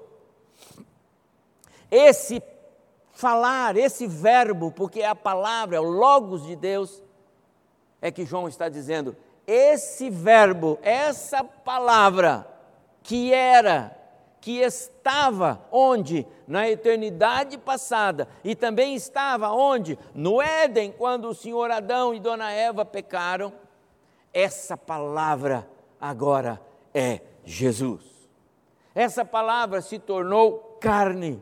Esse 1.92 2.42
falar, 3.12 3.76
esse 3.76 4.08
verbo, 4.08 4.72
porque 4.72 5.02
é 5.02 5.08
a 5.08 5.16
palavra, 5.16 5.78
é 5.78 5.80
o 5.80 5.84
logos 5.84 6.46
de 6.46 6.56
Deus, 6.56 7.04
é 8.02 8.12
que 8.12 8.26
João 8.26 8.48
está 8.48 8.70
dizendo, 8.70 9.16
esse 9.46 10.10
verbo, 10.10 10.80
essa 10.82 11.44
palavra, 11.44 12.48
que 13.04 13.34
era, 13.34 13.98
que 14.40 14.60
estava 14.60 15.60
onde? 15.72 16.26
Na 16.48 16.70
eternidade 16.70 17.58
passada, 17.58 18.28
e 18.44 18.56
também 18.56 18.96
estava 18.96 19.52
onde? 19.52 19.98
No 20.14 20.42
Éden, 20.42 20.92
quando 20.92 21.30
o 21.30 21.36
Senhor 21.36 21.72
Adão 21.72 22.14
e 22.14 22.20
Dona 22.20 22.52
Eva 22.52 22.86
pecaram. 22.86 23.52
Essa 24.34 24.78
palavra 24.78 25.68
agora 26.00 26.62
é 26.94 27.22
Jesus. 27.44 28.04
Essa 28.94 29.26
palavra 29.26 29.82
se 29.82 29.98
tornou 29.98 30.78
carne. 30.80 31.42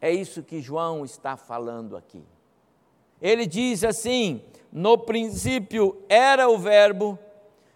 É 0.00 0.10
isso 0.10 0.42
que 0.42 0.60
João 0.60 1.04
está 1.04 1.36
falando 1.36 1.96
aqui. 1.96 2.24
Ele 3.20 3.46
diz 3.46 3.84
assim: 3.84 4.42
no 4.72 4.96
princípio 4.96 5.96
era 6.08 6.48
o 6.48 6.56
Verbo, 6.56 7.18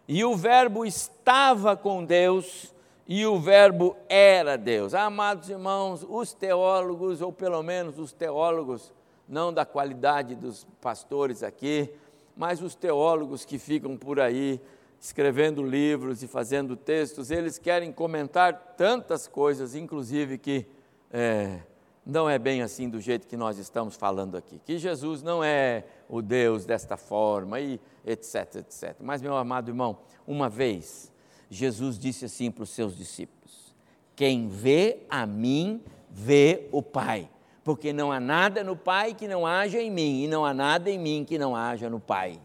e 0.08 0.24
o 0.24 0.34
Verbo 0.34 0.86
estava 0.86 1.76
com 1.76 2.04
Deus, 2.04 2.74
e 3.06 3.26
o 3.26 3.38
Verbo 3.38 3.96
era 4.08 4.56
Deus. 4.56 4.94
Amados 4.94 5.50
irmãos, 5.50 6.06
os 6.08 6.32
teólogos, 6.32 7.20
ou 7.20 7.32
pelo 7.32 7.62
menos 7.62 7.98
os 7.98 8.12
teólogos, 8.12 8.92
não 9.28 9.52
da 9.52 9.66
qualidade 9.66 10.34
dos 10.34 10.66
pastores 10.80 11.42
aqui, 11.42 11.90
mas 12.36 12.62
os 12.62 12.74
teólogos 12.74 13.44
que 13.44 13.58
ficam 13.58 13.96
por 13.96 14.18
aí 14.18 14.60
escrevendo 15.00 15.62
livros 15.62 16.22
e 16.22 16.26
fazendo 16.26 16.76
textos, 16.76 17.30
eles 17.30 17.58
querem 17.58 17.92
comentar 17.92 18.74
tantas 18.76 19.28
coisas, 19.28 19.74
inclusive 19.74 20.38
que 20.38 20.66
é, 21.12 21.60
não 22.06 22.28
é 22.28 22.38
bem 22.38 22.60
assim 22.60 22.88
do 22.88 23.00
jeito 23.00 23.26
que 23.26 23.36
nós 23.36 23.58
estamos 23.58 23.96
falando 23.96 24.36
aqui, 24.36 24.60
que 24.64 24.78
Jesus 24.78 25.22
não 25.22 25.42
é 25.42 25.84
o 26.08 26.20
Deus 26.20 26.66
desta 26.66 26.96
forma 26.96 27.58
e 27.60 27.80
etc, 28.04 28.56
etc. 28.56 28.96
Mas, 29.00 29.22
meu 29.22 29.34
amado 29.36 29.70
irmão, 29.70 29.98
uma 30.26 30.48
vez 30.50 31.10
Jesus 31.50 31.98
disse 31.98 32.26
assim 32.26 32.50
para 32.50 32.64
os 32.64 32.70
seus 32.70 32.96
discípulos: 32.96 33.74
Quem 34.14 34.48
vê 34.48 34.98
a 35.08 35.24
mim, 35.24 35.82
vê 36.10 36.68
o 36.70 36.82
Pai, 36.82 37.30
porque 37.62 37.92
não 37.92 38.12
há 38.12 38.20
nada 38.20 38.62
no 38.62 38.76
Pai 38.76 39.14
que 39.14 39.26
não 39.26 39.46
haja 39.46 39.80
em 39.80 39.90
mim, 39.90 40.24
e 40.24 40.28
não 40.28 40.44
há 40.44 40.52
nada 40.52 40.90
em 40.90 40.98
mim 40.98 41.24
que 41.26 41.38
não 41.38 41.56
haja 41.56 41.88
no 41.88 42.00
Pai. 42.00 42.38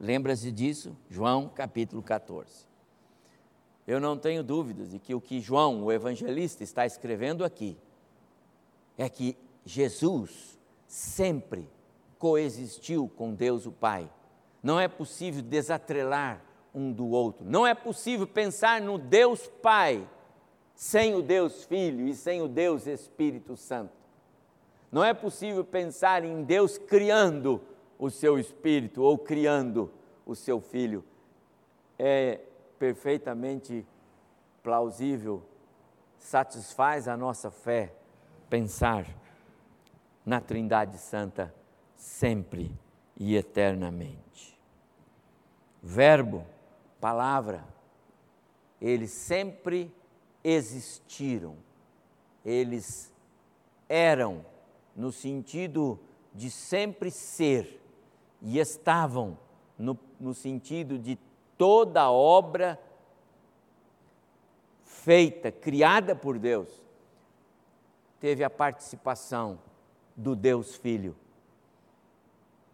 Lembra-se 0.00 0.50
disso? 0.50 0.96
João 1.08 1.48
capítulo 1.48 2.02
14. 2.02 2.66
Eu 3.86 4.00
não 4.00 4.18
tenho 4.18 4.42
dúvidas 4.42 4.90
de 4.90 4.98
que 4.98 5.14
o 5.14 5.20
que 5.20 5.40
João, 5.40 5.84
o 5.84 5.92
evangelista, 5.92 6.64
está 6.64 6.84
escrevendo 6.84 7.44
aqui 7.44 7.78
é 8.96 9.08
que 9.08 9.36
Jesus 9.64 10.58
sempre 10.86 11.68
coexistiu 12.18 13.10
com 13.16 13.34
Deus 13.34 13.66
o 13.66 13.72
Pai. 13.72 14.10
Não 14.62 14.80
é 14.80 14.88
possível 14.88 15.42
desatrelar 15.42 16.42
um 16.74 16.92
do 16.92 17.08
outro. 17.08 17.44
Não 17.44 17.66
é 17.66 17.74
possível 17.74 18.26
pensar 18.26 18.80
no 18.80 18.98
Deus 18.98 19.46
Pai 19.62 20.08
sem 20.74 21.14
o 21.14 21.22
Deus 21.22 21.64
Filho 21.64 22.06
e 22.06 22.14
sem 22.14 22.42
o 22.42 22.48
Deus 22.48 22.86
Espírito 22.86 23.56
Santo. 23.56 23.92
Não 24.90 25.02
é 25.02 25.12
possível 25.12 25.64
pensar 25.64 26.24
em 26.24 26.42
Deus 26.42 26.78
criando 26.78 27.60
o 27.98 28.10
seu 28.10 28.38
espírito 28.38 29.02
ou 29.02 29.18
criando 29.18 29.90
o 30.24 30.34
seu 30.34 30.60
filho. 30.60 31.04
É 31.98 32.40
perfeitamente 32.78 33.86
plausível, 34.62 35.42
satisfaz 36.18 37.08
a 37.08 37.16
nossa 37.16 37.50
fé 37.50 37.92
pensar 38.48 39.06
na 40.24 40.40
Trindade 40.40 40.98
Santa 40.98 41.54
sempre 41.96 42.72
e 43.16 43.36
eternamente. 43.36 44.58
Verbo, 45.82 46.44
palavra, 47.00 47.64
eles 48.80 49.10
sempre 49.10 49.92
existiram, 50.42 51.56
eles 52.44 53.12
eram, 53.88 54.44
no 54.94 55.12
sentido 55.12 55.98
de 56.34 56.50
sempre 56.50 57.10
ser, 57.10 57.80
e 58.42 58.58
estavam, 58.58 59.38
no, 59.78 59.98
no 60.20 60.34
sentido 60.34 60.98
de 60.98 61.18
toda 61.56 62.10
obra 62.10 62.78
feita, 64.84 65.50
criada 65.50 66.14
por 66.14 66.38
Deus, 66.38 66.68
teve 68.26 68.42
a 68.42 68.50
participação 68.50 69.56
do 70.16 70.34
Deus 70.34 70.74
Filho, 70.74 71.16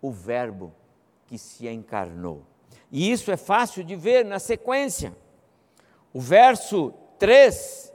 o 0.00 0.10
Verbo 0.10 0.72
que 1.26 1.36
se 1.36 1.68
encarnou. 1.68 2.42
E 2.90 3.12
isso 3.12 3.30
é 3.30 3.36
fácil 3.36 3.84
de 3.84 3.94
ver 3.94 4.24
na 4.24 4.38
sequência. 4.38 5.14
O 6.10 6.22
verso 6.22 6.94
3 7.18 7.92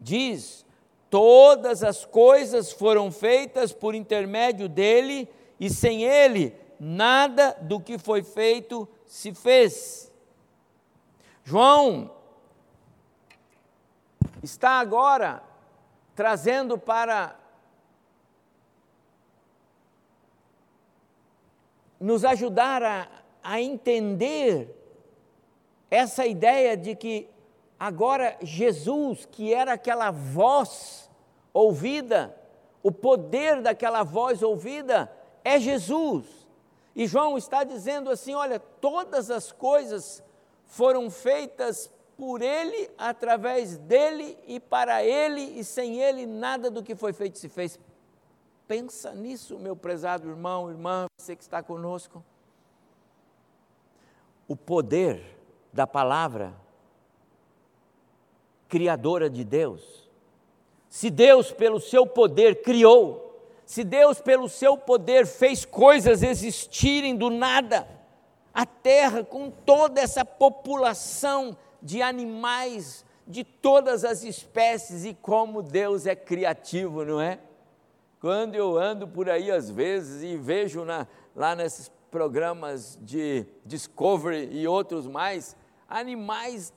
diz: 0.00 0.64
Todas 1.10 1.84
as 1.84 2.06
coisas 2.06 2.72
foram 2.72 3.12
feitas 3.12 3.74
por 3.74 3.94
intermédio 3.94 4.66
dele, 4.66 5.28
e 5.60 5.68
sem 5.68 6.04
ele, 6.04 6.56
nada 6.78 7.58
do 7.60 7.78
que 7.78 7.98
foi 7.98 8.22
feito 8.22 8.88
se 9.04 9.34
fez. 9.34 10.10
João 11.44 12.10
está 14.42 14.80
agora 14.80 15.49
trazendo 16.20 16.76
para 16.76 17.34
nos 21.98 22.26
ajudar 22.26 22.82
a, 22.82 23.08
a 23.42 23.58
entender 23.58 24.68
essa 25.90 26.26
ideia 26.26 26.76
de 26.76 26.94
que 26.94 27.26
agora 27.78 28.36
Jesus, 28.42 29.26
que 29.32 29.54
era 29.54 29.72
aquela 29.72 30.10
voz 30.10 31.08
ouvida, 31.54 32.36
o 32.82 32.92
poder 32.92 33.62
daquela 33.62 34.02
voz 34.02 34.42
ouvida 34.42 35.10
é 35.42 35.58
Jesus. 35.58 36.26
E 36.94 37.06
João 37.06 37.38
está 37.38 37.64
dizendo 37.64 38.10
assim: 38.10 38.34
olha, 38.34 38.60
todas 38.60 39.30
as 39.30 39.50
coisas 39.50 40.22
foram 40.66 41.10
feitas 41.10 41.90
por 42.20 42.42
Ele, 42.42 42.90
através 42.98 43.78
dele 43.78 44.36
e 44.46 44.60
para 44.60 45.02
Ele, 45.02 45.40
e 45.58 45.64
sem 45.64 46.02
Ele 46.02 46.26
nada 46.26 46.70
do 46.70 46.82
que 46.82 46.94
foi 46.94 47.14
feito 47.14 47.38
se 47.38 47.48
fez. 47.48 47.80
Pensa 48.68 49.14
nisso, 49.14 49.58
meu 49.58 49.74
prezado 49.74 50.28
irmão, 50.28 50.68
irmã, 50.68 51.06
você 51.18 51.34
que 51.34 51.42
está 51.42 51.62
conosco. 51.62 52.22
O 54.46 54.54
poder 54.54 55.34
da 55.72 55.86
palavra 55.86 56.52
criadora 58.68 59.30
de 59.30 59.42
Deus. 59.42 60.06
Se 60.90 61.08
Deus, 61.08 61.50
pelo 61.50 61.80
seu 61.80 62.06
poder, 62.06 62.60
criou, 62.60 63.48
se 63.64 63.82
Deus, 63.82 64.20
pelo 64.20 64.46
seu 64.46 64.76
poder, 64.76 65.26
fez 65.26 65.64
coisas 65.64 66.22
existirem 66.22 67.16
do 67.16 67.30
nada, 67.30 67.88
a 68.52 68.66
terra 68.66 69.24
com 69.24 69.50
toda 69.50 70.02
essa 70.02 70.22
população 70.22 71.56
de 71.82 72.02
animais 72.02 73.04
de 73.26 73.44
todas 73.44 74.04
as 74.04 74.24
espécies, 74.24 75.04
e 75.04 75.14
como 75.14 75.62
Deus 75.62 76.06
é 76.06 76.16
criativo, 76.16 77.04
não 77.04 77.20
é? 77.20 77.38
Quando 78.20 78.54
eu 78.54 78.76
ando 78.76 79.06
por 79.06 79.30
aí 79.30 79.50
às 79.50 79.70
vezes 79.70 80.22
e 80.22 80.36
vejo 80.36 80.84
na, 80.84 81.06
lá 81.34 81.54
nesses 81.54 81.90
programas 82.10 82.98
de 83.00 83.46
Discovery 83.64 84.48
e 84.50 84.66
outros 84.66 85.06
mais, 85.06 85.56
animais, 85.88 86.72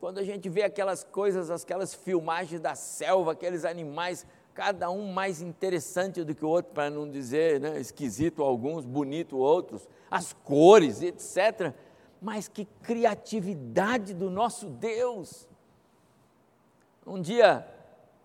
quando 0.00 0.18
a 0.18 0.24
gente 0.24 0.48
vê 0.48 0.62
aquelas 0.62 1.02
coisas, 1.02 1.50
aquelas 1.50 1.92
filmagens 1.92 2.60
da 2.60 2.74
selva, 2.74 3.32
aqueles 3.32 3.64
animais, 3.64 4.24
cada 4.54 4.90
um 4.90 5.12
mais 5.12 5.42
interessante 5.42 6.22
do 6.22 6.34
que 6.34 6.44
o 6.44 6.48
outro, 6.48 6.72
para 6.72 6.88
não 6.88 7.10
dizer 7.10 7.60
né, 7.60 7.80
esquisito 7.80 8.42
alguns, 8.42 8.84
bonito 8.84 9.36
outros, 9.36 9.88
as 10.10 10.32
cores, 10.32 11.02
etc. 11.02 11.74
Mas 12.20 12.48
que 12.48 12.64
criatividade 12.82 14.14
do 14.14 14.28
nosso 14.30 14.66
Deus! 14.66 15.46
Um 17.06 17.20
dia 17.20 17.66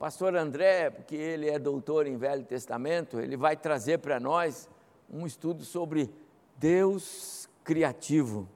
pastor 0.03 0.35
André, 0.35 0.89
porque 0.89 1.15
ele 1.15 1.49
é 1.49 1.57
doutor 1.57 2.05
em 2.05 2.17
Velho 2.17 2.43
Testamento, 2.43 3.21
ele 3.21 3.37
vai 3.37 3.55
trazer 3.55 3.99
para 3.99 4.19
nós 4.19 4.67
um 5.09 5.25
estudo 5.25 5.63
sobre 5.63 6.13
Deus 6.57 7.47
criativo. 7.63 8.49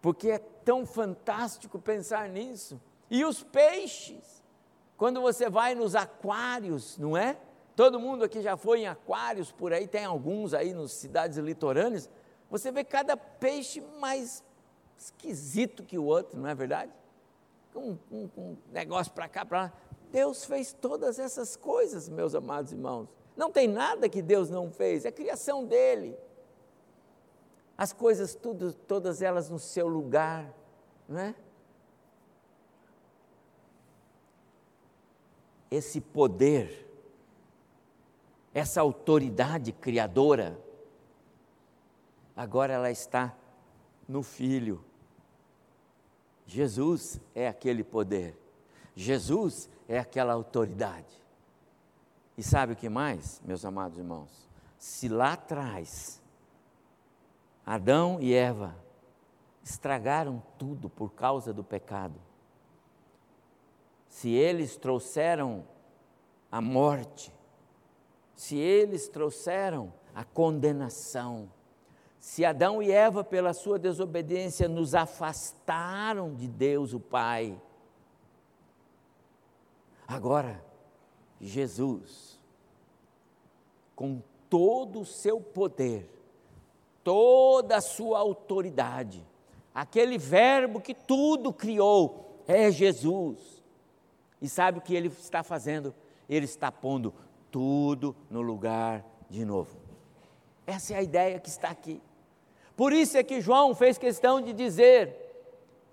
Porque 0.00 0.30
é 0.30 0.38
tão 0.38 0.86
fantástico 0.86 1.78
pensar 1.78 2.26
nisso. 2.28 2.80
E 3.10 3.22
os 3.22 3.42
peixes, 3.42 4.42
quando 4.96 5.20
você 5.20 5.50
vai 5.50 5.74
nos 5.74 5.94
aquários, 5.94 6.96
não 6.96 7.14
é? 7.14 7.36
Todo 7.76 8.00
mundo 8.00 8.24
aqui 8.24 8.40
já 8.40 8.56
foi 8.56 8.80
em 8.80 8.86
aquários, 8.86 9.52
por 9.52 9.74
aí 9.74 9.86
tem 9.86 10.06
alguns 10.06 10.54
aí 10.54 10.72
nas 10.72 10.92
cidades 10.92 11.36
litorâneas. 11.36 12.08
Você 12.50 12.72
vê 12.72 12.82
cada 12.82 13.14
peixe 13.14 13.82
mais 14.00 14.42
esquisito 15.02 15.82
que 15.82 15.98
o 15.98 16.04
outro, 16.04 16.38
não 16.38 16.48
é 16.48 16.54
verdade? 16.54 16.92
Um, 17.74 17.96
um, 18.10 18.28
um 18.36 18.56
negócio 18.70 19.12
para 19.12 19.28
cá, 19.28 19.44
para 19.44 19.62
lá. 19.62 19.72
Deus 20.10 20.44
fez 20.44 20.72
todas 20.72 21.18
essas 21.18 21.56
coisas, 21.56 22.08
meus 22.08 22.34
amados 22.34 22.72
irmãos. 22.72 23.08
Não 23.36 23.50
tem 23.50 23.66
nada 23.66 24.08
que 24.08 24.20
Deus 24.20 24.50
não 24.50 24.70
fez, 24.70 25.04
é 25.04 25.10
criação 25.10 25.64
dele. 25.64 26.16
As 27.76 27.92
coisas, 27.92 28.34
tudo, 28.34 28.72
todas 28.72 29.22
elas 29.22 29.48
no 29.48 29.58
seu 29.58 29.88
lugar, 29.88 30.52
não 31.08 31.18
é? 31.18 31.34
Esse 35.70 36.00
poder, 36.00 36.86
essa 38.52 38.82
autoridade 38.82 39.72
criadora, 39.72 40.58
agora 42.36 42.74
ela 42.74 42.90
está 42.90 43.34
no 44.06 44.22
Filho. 44.22 44.84
Jesus 46.46 47.20
é 47.34 47.48
aquele 47.48 47.84
poder. 47.84 48.36
Jesus 48.94 49.68
é 49.88 49.98
aquela 49.98 50.32
autoridade. 50.32 51.22
E 52.36 52.42
sabe 52.42 52.72
o 52.72 52.76
que 52.76 52.88
mais, 52.88 53.40
meus 53.44 53.64
amados 53.64 53.98
irmãos? 53.98 54.48
Se 54.78 55.08
lá 55.08 55.34
atrás 55.34 56.20
Adão 57.64 58.18
e 58.20 58.34
Eva 58.34 58.74
estragaram 59.62 60.42
tudo 60.58 60.90
por 60.90 61.12
causa 61.12 61.52
do 61.52 61.62
pecado, 61.62 62.18
se 64.08 64.30
eles 64.30 64.76
trouxeram 64.76 65.64
a 66.50 66.60
morte, 66.60 67.32
se 68.34 68.56
eles 68.56 69.08
trouxeram 69.08 69.92
a 70.14 70.24
condenação, 70.24 71.48
se 72.22 72.44
Adão 72.44 72.80
e 72.80 72.90
Eva, 72.90 73.24
pela 73.24 73.52
sua 73.52 73.78
desobediência, 73.78 74.68
nos 74.68 74.94
afastaram 74.94 76.32
de 76.32 76.46
Deus, 76.46 76.94
o 76.94 77.00
Pai, 77.00 77.60
Agora, 80.12 80.62
Jesus, 81.40 82.38
com 83.96 84.22
todo 84.50 85.00
o 85.00 85.06
seu 85.06 85.40
poder, 85.40 86.06
toda 87.02 87.78
a 87.78 87.80
sua 87.80 88.18
autoridade, 88.18 89.26
aquele 89.74 90.18
Verbo 90.18 90.82
que 90.82 90.92
tudo 90.92 91.50
criou, 91.50 92.42
é 92.46 92.70
Jesus. 92.70 93.62
E 94.38 94.50
sabe 94.50 94.78
o 94.78 94.82
que 94.82 94.94
ele 94.94 95.08
está 95.08 95.42
fazendo? 95.42 95.94
Ele 96.28 96.44
está 96.44 96.70
pondo 96.70 97.14
tudo 97.50 98.14
no 98.28 98.42
lugar 98.42 99.02
de 99.30 99.46
novo. 99.46 99.74
Essa 100.66 100.92
é 100.92 100.96
a 100.98 101.02
ideia 101.02 101.40
que 101.40 101.48
está 101.48 101.68
aqui. 101.70 102.02
Por 102.76 102.92
isso 102.92 103.16
é 103.16 103.22
que 103.22 103.40
João 103.40 103.74
fez 103.74 103.98
questão 103.98 104.40
de 104.40 104.52
dizer: 104.52 105.22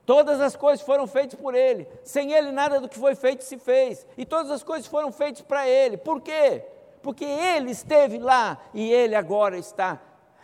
Todas 0.09 0.41
as 0.41 0.55
coisas 0.55 0.83
foram 0.83 1.05
feitas 1.05 1.39
por 1.39 1.53
Ele. 1.53 1.87
Sem 2.03 2.33
Ele, 2.33 2.51
nada 2.51 2.81
do 2.81 2.89
que 2.89 2.97
foi 2.97 3.13
feito 3.13 3.43
se 3.43 3.59
fez. 3.59 4.07
E 4.17 4.25
todas 4.25 4.49
as 4.49 4.63
coisas 4.63 4.87
foram 4.87 5.11
feitas 5.11 5.43
para 5.43 5.69
Ele. 5.69 5.97
Por 5.97 6.19
quê? 6.19 6.65
Porque 7.03 7.23
Ele 7.23 7.69
esteve 7.69 8.17
lá 8.17 8.59
e 8.73 8.91
Ele 8.91 9.13
agora 9.13 9.55
está 9.55 10.01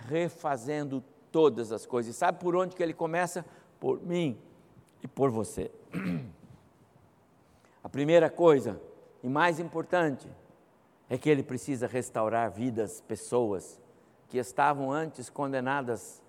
refazendo 0.08 1.04
todas 1.32 1.71
as 1.71 1.84
coisas. 1.84 2.15
E 2.15 2.17
sabe 2.17 2.39
por 2.39 2.56
onde 2.56 2.76
que 2.76 2.84
Ele 2.84 2.93
começa? 2.93 3.43
Por 3.80 4.00
mim 4.06 4.39
e 5.02 5.08
por 5.08 5.32
você. 5.32 5.71
A 7.84 7.89
primeira 7.89 8.30
coisa, 8.30 8.80
e 9.24 9.28
mais 9.28 9.60
importante, 9.60 10.30
é 11.10 11.17
que 11.17 11.28
Ele 11.28 11.41
precisa 11.41 11.88
restaurar 11.88 12.52
vidas, 12.52 13.02
pessoas 13.02 13.82
que 14.30 14.38
estavam 14.38 14.91
antes 14.91 15.28
condenadas 15.28 16.21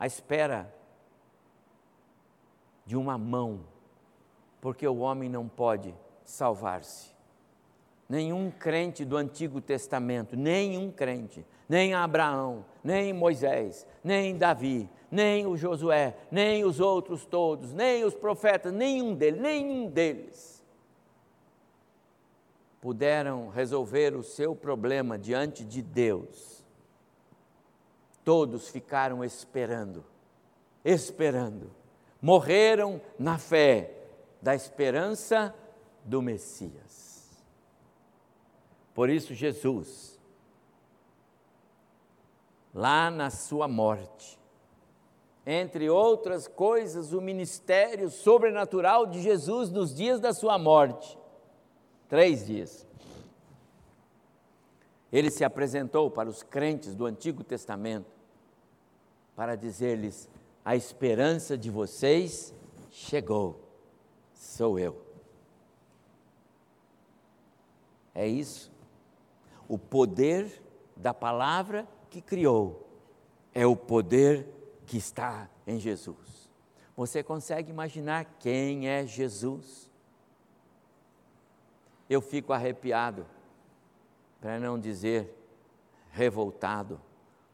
à 0.00 0.06
espera 0.06 0.74
de 2.86 2.96
uma 2.96 3.18
mão 3.18 3.60
porque 4.60 4.88
o 4.88 4.98
homem 4.98 5.28
não 5.28 5.46
pode 5.46 5.94
salvar-se. 6.24 7.10
Nenhum 8.08 8.50
crente 8.50 9.04
do 9.04 9.16
Antigo 9.16 9.60
Testamento, 9.60 10.36
nenhum 10.36 10.90
crente, 10.90 11.46
nem 11.68 11.94
Abraão, 11.94 12.64
nem 12.82 13.12
Moisés, 13.12 13.86
nem 14.02 14.36
Davi, 14.36 14.90
nem 15.10 15.46
o 15.46 15.56
Josué, 15.56 16.16
nem 16.30 16.64
os 16.64 16.80
outros 16.80 17.24
todos, 17.24 17.72
nem 17.72 18.02
os 18.02 18.14
profetas, 18.14 18.72
nenhum 18.72 19.14
deles, 19.14 19.40
nenhum 19.40 19.88
deles 19.88 20.60
puderam 22.80 23.48
resolver 23.48 24.16
o 24.16 24.22
seu 24.22 24.56
problema 24.56 25.18
diante 25.18 25.64
de 25.64 25.82
Deus. 25.82 26.59
Todos 28.24 28.68
ficaram 28.68 29.24
esperando, 29.24 30.04
esperando. 30.84 31.70
Morreram 32.20 33.00
na 33.18 33.38
fé 33.38 33.94
da 34.42 34.54
esperança 34.54 35.54
do 36.04 36.20
Messias. 36.20 37.44
Por 38.94 39.08
isso, 39.08 39.34
Jesus, 39.34 40.18
lá 42.74 43.10
na 43.10 43.30
sua 43.30 43.66
morte, 43.66 44.38
entre 45.46 45.88
outras 45.88 46.46
coisas, 46.46 47.12
o 47.12 47.20
ministério 47.20 48.10
sobrenatural 48.10 49.06
de 49.06 49.22
Jesus 49.22 49.70
nos 49.70 49.94
dias 49.94 50.20
da 50.20 50.32
sua 50.32 50.58
morte 50.58 51.18
três 52.10 52.44
dias. 52.44 52.86
Ele 55.12 55.30
se 55.30 55.44
apresentou 55.44 56.10
para 56.10 56.28
os 56.28 56.42
crentes 56.42 56.94
do 56.94 57.06
Antigo 57.06 57.42
Testamento 57.42 58.10
para 59.34 59.56
dizer-lhes: 59.56 60.28
a 60.64 60.76
esperança 60.76 61.56
de 61.56 61.70
vocês 61.70 62.54
chegou, 62.90 63.60
sou 64.34 64.78
eu. 64.78 65.00
É 68.14 68.26
isso. 68.26 68.70
O 69.68 69.78
poder 69.78 70.62
da 70.96 71.14
palavra 71.14 71.88
que 72.10 72.20
criou 72.20 72.88
é 73.54 73.66
o 73.66 73.76
poder 73.76 74.46
que 74.86 74.96
está 74.96 75.48
em 75.66 75.78
Jesus. 75.78 76.50
Você 76.96 77.22
consegue 77.22 77.70
imaginar 77.70 78.24
quem 78.38 78.88
é 78.88 79.06
Jesus? 79.06 79.90
Eu 82.08 82.20
fico 82.20 82.52
arrepiado, 82.52 83.24
para 84.40 84.58
não 84.58 84.78
dizer 84.78 85.36
revoltado, 86.10 87.00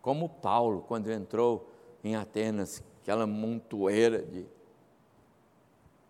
como 0.00 0.28
Paulo, 0.28 0.82
quando 0.82 1.10
entrou 1.10 1.70
em 2.02 2.14
Atenas, 2.14 2.82
aquela 3.02 3.26
montoeira 3.26 4.22
de 4.22 4.46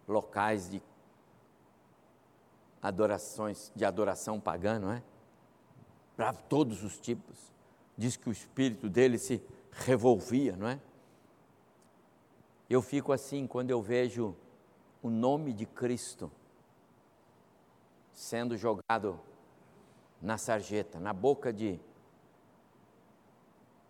locais 0.07 0.71
de 0.71 0.83
adorações, 2.81 3.73
de 3.75 3.85
adoração 3.85 4.39
pagã, 4.39 4.79
não 4.79 4.93
é? 4.93 5.03
Para 6.15 6.33
todos 6.33 6.85
os 6.85 6.99
tipos. 6.99 7.53
Diz 7.97 8.17
que 8.17 8.29
o 8.29 8.33
espírito 8.33 8.89
dele 8.89 9.19
se 9.19 9.43
revolvia, 9.73 10.55
não 10.57 10.69
é? 10.69 10.81
Eu 12.69 12.83
fico 12.83 13.13
assim 13.13 13.47
quando 13.47 13.71
eu 13.71 13.81
vejo 13.81 14.37
o 15.03 15.09
nome 15.09 15.53
de 15.53 15.67
Cristo 15.67 16.31
sendo 18.13 18.57
jogado 18.57 19.21
na 20.21 20.39
sarjeta, 20.39 20.99
na 20.99 21.13
boca 21.13 21.53
de 21.53 21.81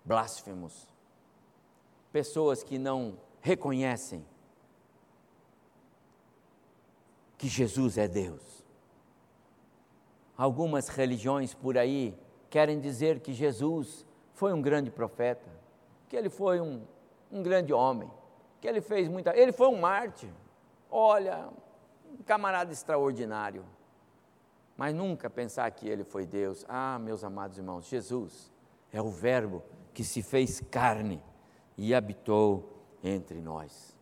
blasfemos, 0.04 0.86
pessoas 2.12 2.62
que 2.62 2.78
não 2.78 3.18
reconhecem 3.40 4.24
que 7.36 7.48
Jesus 7.48 7.98
é 7.98 8.08
Deus. 8.08 8.64
Algumas 10.36 10.88
religiões 10.88 11.54
por 11.54 11.76
aí 11.78 12.16
querem 12.50 12.80
dizer 12.80 13.20
que 13.20 13.32
Jesus 13.32 14.06
foi 14.32 14.52
um 14.52 14.60
grande 14.60 14.90
profeta, 14.90 15.50
que 16.08 16.16
ele 16.16 16.28
foi 16.28 16.60
um, 16.60 16.82
um 17.30 17.42
grande 17.42 17.72
homem, 17.72 18.10
que 18.60 18.68
ele 18.68 18.80
fez 18.80 19.08
muita. 19.08 19.36
Ele 19.36 19.52
foi 19.52 19.68
um 19.68 19.80
mártir. 19.80 20.30
Olha, 20.90 21.48
um 22.10 22.22
camarada 22.22 22.72
extraordinário 22.72 23.64
mas 24.76 24.94
nunca 24.94 25.30
pensar 25.30 25.70
que 25.70 25.88
ele 25.88 26.04
foi 26.04 26.26
Deus. 26.26 26.64
Ah, 26.68 26.98
meus 26.98 27.24
amados 27.24 27.56
irmãos, 27.56 27.88
Jesus 27.88 28.52
é 28.92 29.00
o 29.00 29.10
Verbo 29.10 29.62
que 29.94 30.04
se 30.04 30.22
fez 30.22 30.60
carne 30.70 31.22
e 31.76 31.94
habitou 31.94 32.82
entre 33.02 33.40
nós. 33.40 33.96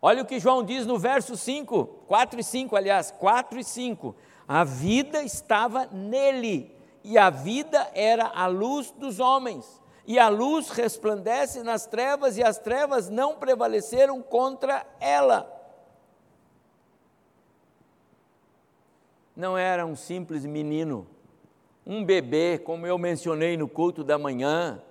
Olha 0.00 0.22
o 0.22 0.26
que 0.26 0.38
João 0.38 0.62
diz 0.62 0.86
no 0.86 0.98
verso 0.98 1.36
5, 1.36 1.84
4 2.06 2.40
e 2.40 2.44
5, 2.44 2.76
aliás, 2.76 3.10
4 3.10 3.58
e 3.58 3.64
5. 3.64 4.14
A 4.46 4.64
vida 4.64 5.22
estava 5.22 5.86
nele, 5.86 6.74
e 7.02 7.18
a 7.18 7.30
vida 7.30 7.90
era 7.94 8.26
a 8.26 8.46
luz 8.46 8.90
dos 8.92 9.18
homens. 9.18 9.80
E 10.06 10.18
a 10.18 10.28
luz 10.28 10.70
resplandece 10.70 11.62
nas 11.62 11.86
trevas, 11.86 12.38
e 12.38 12.42
as 12.42 12.58
trevas 12.58 13.10
não 13.10 13.36
prevaleceram 13.36 14.22
contra 14.22 14.86
ela. 15.00 15.57
Não 19.38 19.56
era 19.56 19.86
um 19.86 19.94
simples 19.94 20.44
menino, 20.44 21.06
um 21.86 22.04
bebê, 22.04 22.58
como 22.58 22.88
eu 22.88 22.98
mencionei 22.98 23.56
no 23.56 23.68
culto 23.68 24.02
da 24.02 24.18
manhã, 24.18 24.82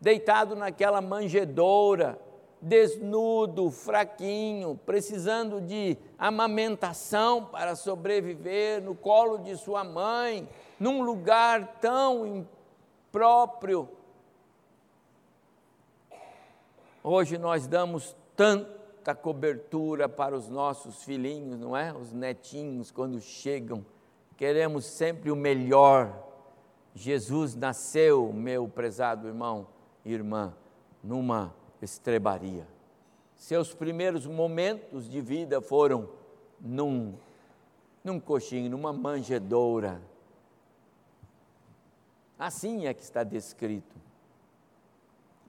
deitado 0.00 0.54
naquela 0.54 1.00
manjedoura, 1.00 2.16
desnudo, 2.62 3.68
fraquinho, 3.68 4.78
precisando 4.86 5.60
de 5.60 5.98
amamentação 6.16 7.44
para 7.44 7.74
sobreviver 7.74 8.80
no 8.80 8.94
colo 8.94 9.38
de 9.38 9.56
sua 9.56 9.82
mãe, 9.82 10.48
num 10.78 11.02
lugar 11.02 11.78
tão 11.80 12.46
impróprio. 13.08 13.88
Hoje 17.02 17.36
nós 17.36 17.66
damos 17.66 18.14
tanto 18.36 18.79
muita 19.00 19.14
cobertura 19.14 20.10
para 20.10 20.36
os 20.36 20.46
nossos 20.50 21.02
filhinhos, 21.04 21.58
não 21.58 21.74
é? 21.74 21.90
Os 21.90 22.12
netinhos, 22.12 22.90
quando 22.90 23.18
chegam, 23.18 23.84
queremos 24.36 24.84
sempre 24.84 25.30
o 25.30 25.36
melhor. 25.36 26.28
Jesus 26.94 27.54
nasceu, 27.54 28.30
meu 28.30 28.68
prezado 28.68 29.26
irmão 29.26 29.66
e 30.04 30.12
irmã, 30.12 30.54
numa 31.02 31.54
estrebaria. 31.80 32.66
Seus 33.34 33.74
primeiros 33.74 34.26
momentos 34.26 35.08
de 35.08 35.18
vida 35.22 35.62
foram 35.62 36.10
num, 36.60 37.14
num 38.04 38.20
coxinho, 38.20 38.68
numa 38.70 38.92
manjedoura. 38.92 40.02
Assim 42.38 42.86
é 42.86 42.92
que 42.92 43.02
está 43.02 43.24
descrito. 43.24 43.96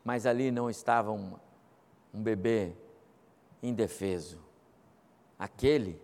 Mas 0.06 0.26
ali 0.26 0.52
não 0.52 0.70
estava 0.70 1.12
um, 1.12 1.34
um 2.14 2.22
bebê 2.22 2.74
indefeso. 3.62 4.39
Aquele, 5.38 6.00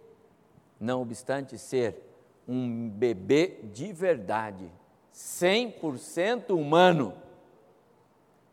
não 0.80 1.02
obstante 1.02 1.58
ser 1.58 2.04
um 2.48 2.90
bebê 2.90 3.60
de 3.74 3.92
verdade, 3.92 4.72
100% 5.14 6.52
humano, 6.52 7.14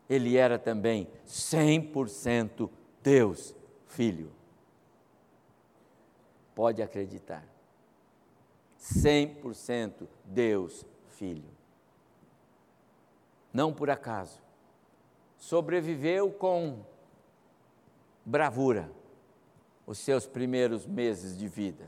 ele 0.08 0.36
era 0.36 0.58
também 0.58 1.08
100% 1.26 2.68
Deus, 3.02 3.54
Filho. 3.86 4.32
Pode 6.54 6.82
acreditar. 6.82 7.44
100% 8.80 10.06
Deus, 10.24 10.84
Filho. 11.08 11.48
Não 13.52 13.72
por 13.72 13.88
acaso. 13.88 14.42
Sobreviveu 15.36 16.32
com 16.32 16.84
bravura 18.24 18.90
os 19.86 19.98
seus 19.98 20.26
primeiros 20.26 20.86
meses 20.86 21.36
de 21.36 21.46
vida. 21.46 21.86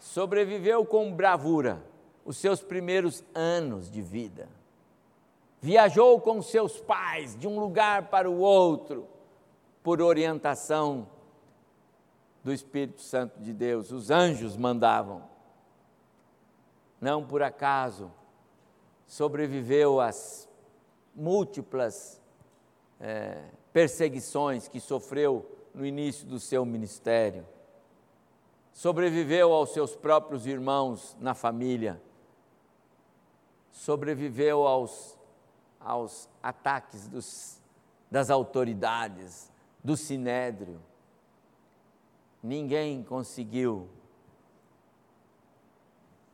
Sobreviveu 0.00 0.84
com 0.84 1.12
bravura 1.12 1.82
os 2.24 2.36
seus 2.36 2.62
primeiros 2.62 3.24
anos 3.34 3.90
de 3.90 4.02
vida. 4.02 4.48
Viajou 5.60 6.20
com 6.20 6.42
seus 6.42 6.80
pais 6.80 7.36
de 7.38 7.46
um 7.46 7.58
lugar 7.58 8.08
para 8.08 8.28
o 8.30 8.38
outro 8.38 9.06
por 9.82 10.00
orientação 10.00 11.06
do 12.42 12.52
Espírito 12.52 13.00
Santo 13.00 13.40
de 13.40 13.52
Deus. 13.52 13.90
Os 13.90 14.10
anjos 14.10 14.56
mandavam. 14.56 15.22
Não 17.00 17.24
por 17.24 17.42
acaso 17.42 18.10
sobreviveu 19.06 20.00
às 20.00 20.48
múltiplas 21.14 22.20
é, 23.00 23.42
perseguições 23.74 24.68
que 24.68 24.78
sofreu 24.78 25.44
no 25.74 25.84
início 25.84 26.24
do 26.28 26.38
seu 26.38 26.64
ministério. 26.64 27.44
Sobreviveu 28.72 29.52
aos 29.52 29.70
seus 29.70 29.96
próprios 29.96 30.46
irmãos 30.46 31.16
na 31.18 31.34
família. 31.34 32.00
Sobreviveu 33.72 34.64
aos, 34.64 35.18
aos 35.80 36.28
ataques 36.40 37.08
dos, 37.08 37.60
das 38.08 38.30
autoridades, 38.30 39.50
do 39.82 39.96
sinédrio. 39.96 40.80
Ninguém 42.40 43.02
conseguiu 43.02 43.88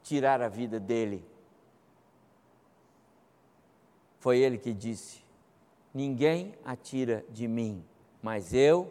tirar 0.03 0.43
a 0.43 0.49
vida 0.49 0.79
dele. 0.79 1.25
Foi 4.19 4.39
ele 4.39 4.59
que 4.59 4.75
disse: 4.75 5.30
Ninguém 5.93 6.55
atira 6.65 7.25
de 7.31 7.49
mim, 7.49 7.85
mas 8.23 8.55
eu 8.55 8.91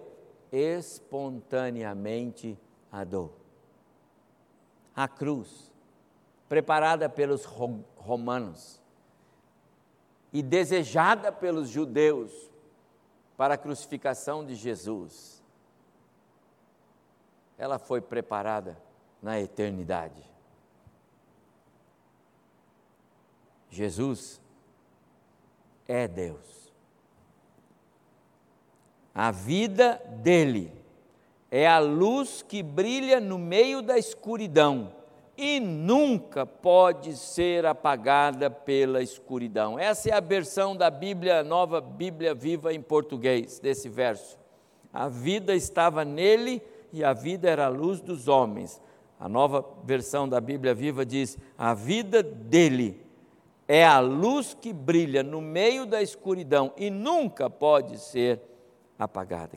espontaneamente 0.52 2.60
a 2.92 3.04
dou. 3.04 3.36
A 4.96 5.08
cruz, 5.08 5.72
preparada 6.50 7.08
pelos 7.08 7.46
romanos 7.46 8.82
e 10.34 10.44
desejada 10.44 11.32
pelos 11.32 11.70
judeus 11.70 12.50
para 13.38 13.54
a 13.54 13.58
crucificação 13.58 14.46
de 14.46 14.56
Jesus, 14.56 15.42
ela 17.58 17.80
foi 17.80 18.02
preparada 18.02 18.78
na 19.22 19.40
eternidade. 19.40 20.30
Jesus 23.70 24.42
é 25.88 26.08
Deus. 26.08 26.59
A 29.22 29.32
vida 29.32 30.02
dele 30.22 30.72
é 31.52 31.68
a 31.68 31.78
luz 31.78 32.42
que 32.42 32.64
brilha 32.64 33.20
no 33.20 33.38
meio 33.38 33.82
da 33.82 33.98
escuridão 33.98 34.94
e 35.38 35.60
nunca 35.60 36.46
pode 36.46 37.18
ser 37.18 37.66
apagada 37.66 38.50
pela 38.50 39.02
escuridão. 39.02 39.78
Essa 39.78 40.12
é 40.12 40.14
a 40.14 40.22
versão 40.22 40.74
da 40.74 40.90
Bíblia, 40.90 41.44
nova 41.44 41.82
Bíblia 41.82 42.34
viva 42.34 42.74
em 42.74 42.82
português, 42.82 43.60
desse 43.60 43.90
verso. 43.90 44.40
A 44.94 45.10
vida 45.10 45.54
estava 45.54 46.06
nele 46.06 46.62
e 46.94 47.04
a 47.04 47.12
vida 47.12 47.50
era 47.50 47.66
a 47.66 47.70
luz 47.70 48.00
dos 48.00 48.30
homens. 48.30 48.82
A 49.20 49.28
nova 49.28 49.66
versão 49.84 50.30
da 50.30 50.40
Bíblia 50.40 50.74
viva 50.74 51.06
diz: 51.06 51.38
a 51.58 51.74
vida 51.74 52.24
dele 52.24 53.06
é 53.68 53.86
a 53.86 54.00
luz 54.00 54.54
que 54.54 54.72
brilha 54.72 55.24
no 55.24 55.42
meio 55.42 55.86
da 55.86 56.02
escuridão 56.02 56.72
e 56.78 56.90
nunca 56.90 57.50
pode 57.50 57.98
ser 57.98 58.36
apagada. 58.36 58.59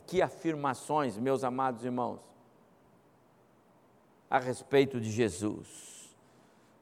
Que 0.01 0.21
afirmações, 0.21 1.17
meus 1.17 1.43
amados 1.43 1.83
irmãos, 1.83 2.19
a 4.29 4.39
respeito 4.39 4.99
de 4.99 5.11
Jesus. 5.11 6.15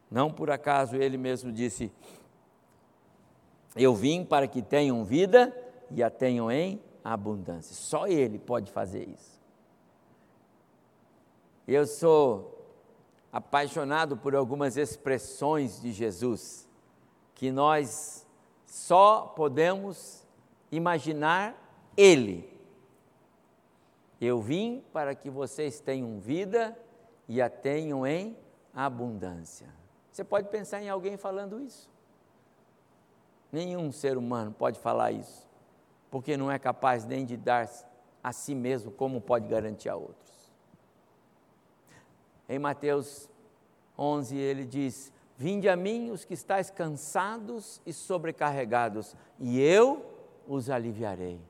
Não 0.10 0.32
por 0.32 0.52
acaso 0.52 0.96
ele 0.96 1.18
mesmo 1.18 1.52
disse: 1.52 1.92
Eu 3.76 3.96
vim 3.96 4.24
para 4.24 4.48
que 4.48 4.62
tenham 4.62 5.04
vida 5.04 5.56
e 5.90 6.04
a 6.04 6.10
tenham 6.10 6.52
em 6.52 6.82
abundância. 7.04 7.76
Só 7.76 8.08
ele 8.08 8.38
pode 8.38 8.72
fazer 8.72 9.08
isso. 9.08 9.42
Eu 11.68 11.88
sou 11.88 12.52
apaixonado 13.32 14.18
por 14.18 14.36
algumas 14.36 14.76
expressões 14.76 15.82
de 15.82 15.92
Jesus 15.92 16.68
que 17.34 17.52
nós 17.52 18.28
só 18.66 19.22
podemos 19.36 20.26
imaginar 20.72 21.56
Ele. 21.96 22.51
Eu 24.22 24.40
vim 24.40 24.84
para 24.94 25.16
que 25.16 25.32
vocês 25.32 25.80
tenham 25.80 26.20
vida 26.20 26.78
e 27.28 27.42
a 27.42 27.50
tenham 27.50 28.06
em 28.06 28.38
abundância. 28.72 29.68
Você 30.12 30.24
pode 30.24 30.50
pensar 30.50 30.80
em 30.80 30.90
alguém 30.90 31.18
falando 31.18 31.60
isso? 31.60 31.90
Nenhum 33.52 33.92
ser 33.92 34.18
humano 34.18 34.54
pode 34.54 34.80
falar 34.80 35.12
isso, 35.12 35.50
porque 36.12 36.38
não 36.38 36.52
é 36.52 36.60
capaz 36.60 37.04
nem 37.04 37.26
de 37.26 37.36
dar 37.36 37.68
a 38.24 38.32
si 38.32 38.54
mesmo 38.54 38.92
como 38.92 39.20
pode 39.20 39.48
garantir 39.48 39.90
a 39.90 39.96
outros. 39.96 40.52
Em 42.48 42.60
Mateus 42.60 43.28
11 43.98 44.38
ele 44.38 44.66
diz: 44.66 45.12
Vinde 45.36 45.68
a 45.68 45.76
mim 45.76 46.12
os 46.12 46.24
que 46.24 46.36
estáis 46.36 46.70
cansados 46.70 47.82
e 47.86 47.92
sobrecarregados, 47.92 49.16
e 49.40 49.60
eu 49.60 50.06
os 50.48 50.70
aliviarei. 50.70 51.42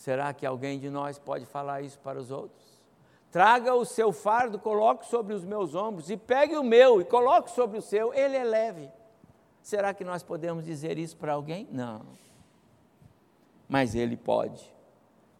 Será 0.00 0.32
que 0.32 0.46
alguém 0.46 0.78
de 0.78 0.88
nós 0.88 1.18
pode 1.18 1.44
falar 1.44 1.82
isso 1.82 1.98
para 1.98 2.18
os 2.18 2.30
outros? 2.30 2.80
Traga 3.30 3.74
o 3.74 3.84
seu 3.84 4.14
fardo, 4.14 4.58
coloque 4.58 5.04
sobre 5.04 5.34
os 5.34 5.44
meus 5.44 5.74
ombros, 5.74 6.08
e 6.08 6.16
pegue 6.16 6.56
o 6.56 6.64
meu 6.64 7.02
e 7.02 7.04
coloque 7.04 7.50
sobre 7.50 7.76
o 7.76 7.82
seu, 7.82 8.14
ele 8.14 8.34
é 8.34 8.42
leve. 8.42 8.90
Será 9.60 9.92
que 9.92 10.02
nós 10.02 10.22
podemos 10.22 10.64
dizer 10.64 10.96
isso 10.96 11.18
para 11.18 11.34
alguém? 11.34 11.68
Não. 11.70 12.00
Mas 13.68 13.94
ele 13.94 14.16
pode, 14.16 14.74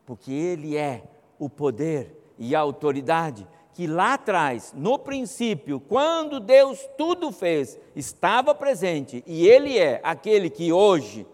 porque 0.04 0.30
ele 0.30 0.76
é 0.76 1.04
o 1.38 1.48
poder 1.48 2.14
e 2.38 2.54
a 2.54 2.60
autoridade 2.60 3.48
que 3.72 3.86
lá 3.86 4.12
atrás, 4.12 4.74
no 4.76 4.98
princípio, 4.98 5.80
quando 5.80 6.38
Deus 6.38 6.86
tudo 6.98 7.32
fez, 7.32 7.78
estava 7.96 8.54
presente 8.54 9.24
e 9.26 9.48
Ele 9.48 9.78
é 9.78 10.00
aquele 10.02 10.50
que 10.50 10.70
hoje 10.70 11.26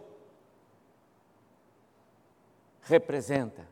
representa 2.86 3.68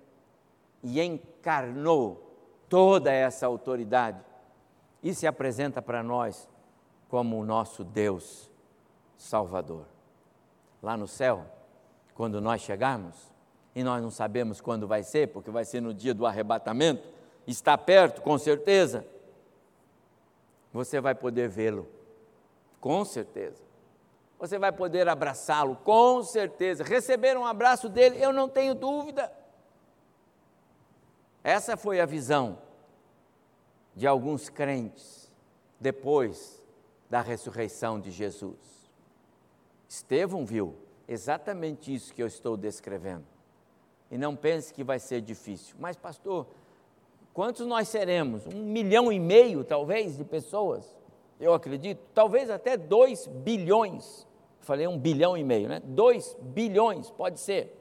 e 0.83 1.00
encarnou 1.00 2.20
toda 2.68 3.11
essa 3.11 3.46
autoridade 3.46 4.20
e 5.03 5.14
se 5.14 5.27
apresenta 5.27 5.81
para 5.81 6.03
nós 6.03 6.48
como 7.09 7.38
o 7.38 7.44
nosso 7.44 7.85
Deus 7.85 8.50
Salvador. 9.16 9.87
Lá 10.83 10.96
no 10.96 11.07
céu, 11.07 11.46
quando 12.14 12.40
nós 12.40 12.61
chegarmos, 12.61 13.33
e 13.74 13.83
nós 13.83 14.03
não 14.03 14.11
sabemos 14.11 14.61
quando 14.61 14.87
vai 14.87 15.03
ser, 15.03 15.29
porque 15.29 15.50
vai 15.50 15.64
ser 15.64 15.81
no 15.81 15.92
dia 15.92 16.14
do 16.14 16.27
arrebatamento, 16.27 17.09
está 17.46 17.77
perto, 17.77 18.22
com 18.22 18.38
certeza, 18.38 19.05
você 20.72 21.00
vai 21.00 21.14
poder 21.14 21.48
vê-lo, 21.48 21.88
com 22.81 23.05
certeza. 23.05 23.63
Você 24.44 24.59
vai 24.59 24.72
poder 24.72 25.09
abraçá-lo, 25.09 25.76
com 25.76 26.22
certeza. 26.22 26.85
Receber 26.85 27.37
um 27.37 27.46
abraço 27.46 27.88
dele, 27.88 28.22
eu 28.22 28.33
não 28.33 28.48
tenho 28.48 28.74
dúvida. 28.74 29.33
Essa 31.42 31.76
foi 31.76 32.00
a 32.00 32.07
visão 32.07 32.59
de 33.94 34.07
alguns 34.07 34.48
crentes 34.48 35.33
depois 35.80 36.62
da 37.09 37.20
ressurreição 37.20 38.00
de 38.00 38.11
Jesus. 38.11 38.90
Estevão 39.88 40.44
viu 40.44 40.76
exatamente 41.07 41.94
isso 41.94 42.12
que 42.12 42.22
eu 42.22 42.26
estou 42.26 42.57
descrevendo. 42.57 43.24
E 44.11 44.18
não 44.18 44.37
pense 44.37 44.74
que 44.74 44.85
vai 44.85 44.98
ser 44.98 45.20
difícil. 45.20 45.76
Mas, 45.78 45.96
pastor, 45.96 46.46
Quantos 47.35 47.66
nós 47.66 47.88
seremos? 47.88 48.46
Um 48.46 48.62
milhão 48.62 49.12
e 49.12 49.18
meio, 49.18 49.64
talvez, 49.64 50.16
de 50.16 50.24
pessoas? 50.24 50.96
Eu 51.40 51.52
acredito. 51.52 52.00
Talvez 52.14 52.48
até 52.48 52.76
dois 52.76 53.26
bilhões. 53.26 54.24
Falei 54.64 54.87
um 54.87 54.98
bilhão 54.98 55.37
e 55.37 55.44
meio, 55.44 55.68
né? 55.68 55.81
Dois 55.85 56.37
bilhões, 56.40 57.11
pode 57.11 57.38
ser. 57.38 57.81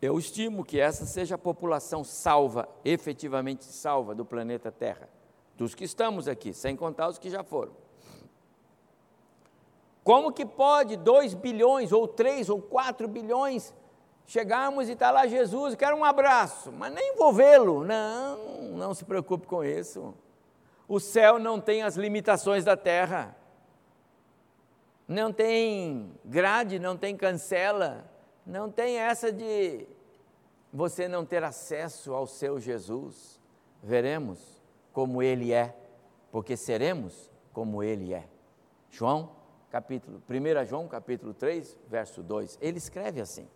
Eu 0.00 0.18
estimo 0.18 0.64
que 0.64 0.80
essa 0.80 1.04
seja 1.04 1.34
a 1.34 1.38
população 1.38 2.04
salva, 2.04 2.68
efetivamente 2.84 3.64
salva 3.64 4.14
do 4.14 4.24
planeta 4.24 4.70
Terra. 4.70 5.08
Dos 5.56 5.74
que 5.74 5.84
estamos 5.84 6.28
aqui, 6.28 6.54
sem 6.54 6.76
contar 6.76 7.08
os 7.08 7.18
que 7.18 7.28
já 7.28 7.42
foram. 7.42 7.72
Como 10.02 10.32
que 10.32 10.46
pode 10.46 10.96
2 10.96 11.34
bilhões, 11.34 11.92
ou 11.92 12.08
3 12.08 12.48
ou 12.48 12.62
4 12.62 13.06
bilhões 13.08 13.74
Chegamos 14.30 14.88
e 14.88 14.92
está 14.92 15.10
lá 15.10 15.26
Jesus, 15.26 15.74
quero 15.74 15.96
um 15.96 16.04
abraço, 16.04 16.70
mas 16.70 16.94
nem 16.94 17.16
vou 17.16 17.32
vê-lo. 17.32 17.82
Não, 17.82 18.76
não 18.76 18.94
se 18.94 19.04
preocupe 19.04 19.44
com 19.44 19.64
isso. 19.64 20.14
O 20.86 21.00
céu 21.00 21.36
não 21.36 21.60
tem 21.60 21.82
as 21.82 21.96
limitações 21.96 22.64
da 22.64 22.76
terra. 22.76 23.36
Não 25.10 25.32
tem 25.32 26.12
grade, 26.24 26.78
não 26.78 26.96
tem 26.96 27.16
cancela, 27.16 28.08
não 28.46 28.70
tem 28.70 28.96
essa 28.96 29.32
de 29.32 29.84
você 30.72 31.08
não 31.08 31.26
ter 31.26 31.42
acesso 31.42 32.14
ao 32.14 32.28
seu 32.28 32.60
Jesus. 32.60 33.40
Veremos 33.82 34.62
como 34.92 35.20
ele 35.20 35.52
é, 35.52 35.76
porque 36.30 36.56
seremos 36.56 37.28
como 37.52 37.82
ele 37.82 38.14
é. 38.14 38.28
João, 38.88 39.32
capítulo, 39.68 40.22
1 40.30 40.66
João, 40.66 40.86
capítulo 40.86 41.34
3, 41.34 41.76
verso 41.88 42.22
2. 42.22 42.56
Ele 42.60 42.78
escreve 42.78 43.20
assim: 43.20 43.48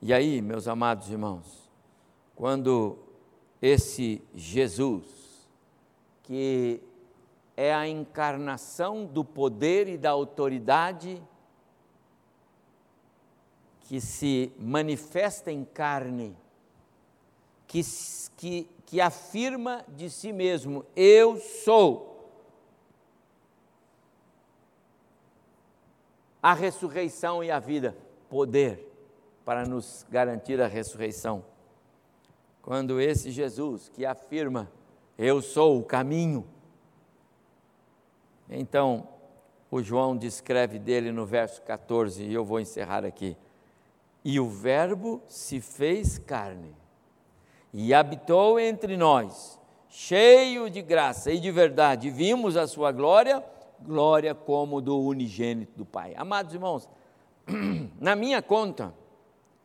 e 0.00 0.10
aí, 0.10 0.40
meus 0.40 0.66
amados 0.66 1.10
irmãos, 1.10 1.70
quando 2.34 2.98
esse 3.60 4.22
Jesus, 4.34 5.50
que 6.22 6.82
é 7.56 7.72
a 7.72 7.86
encarnação 7.86 9.04
do 9.04 9.24
poder 9.24 9.88
e 9.88 9.96
da 9.96 10.10
autoridade, 10.10 11.22
que 13.82 14.00
se 14.00 14.52
manifesta 14.58 15.52
em 15.52 15.64
carne, 15.64 16.36
que, 17.66 17.80
que, 18.36 18.68
que 18.86 19.00
afirma 19.00 19.84
de 19.88 20.10
si 20.10 20.32
mesmo: 20.32 20.84
Eu 20.96 21.36
sou 21.36 22.14
a 26.42 26.52
ressurreição 26.52 27.42
e 27.42 27.50
a 27.50 27.58
vida, 27.58 27.96
poder 28.28 28.90
para 29.44 29.66
nos 29.66 30.04
garantir 30.10 30.60
a 30.60 30.66
ressurreição. 30.66 31.44
quando 32.62 33.00
esse 33.00 33.30
Jesus 33.30 33.90
que 33.90 34.04
afirma, 34.06 34.70
Eu 35.16 35.40
sou 35.40 35.78
o 35.78 35.84
caminho, 35.84 36.44
então 38.48 39.08
o 39.70 39.82
João 39.82 40.16
descreve 40.16 40.78
dele 40.78 41.10
no 41.10 41.26
verso 41.26 41.60
14, 41.62 42.22
e 42.22 42.32
eu 42.32 42.44
vou 42.44 42.60
encerrar 42.60 43.04
aqui. 43.04 43.36
E 44.24 44.38
o 44.38 44.48
Verbo 44.48 45.20
se 45.26 45.60
fez 45.60 46.16
carne 46.16 46.74
e 47.72 47.92
habitou 47.92 48.58
entre 48.58 48.96
nós, 48.96 49.58
cheio 49.88 50.70
de 50.70 50.80
graça 50.80 51.32
e 51.32 51.40
de 51.40 51.50
verdade. 51.50 52.08
Vimos 52.08 52.56
a 52.56 52.66
sua 52.66 52.92
glória, 52.92 53.44
glória 53.80 54.34
como 54.34 54.80
do 54.80 54.98
unigênito 55.00 55.72
do 55.76 55.84
Pai. 55.84 56.14
Amados 56.16 56.54
irmãos, 56.54 56.88
na 58.00 58.14
minha 58.14 58.40
conta, 58.40 58.94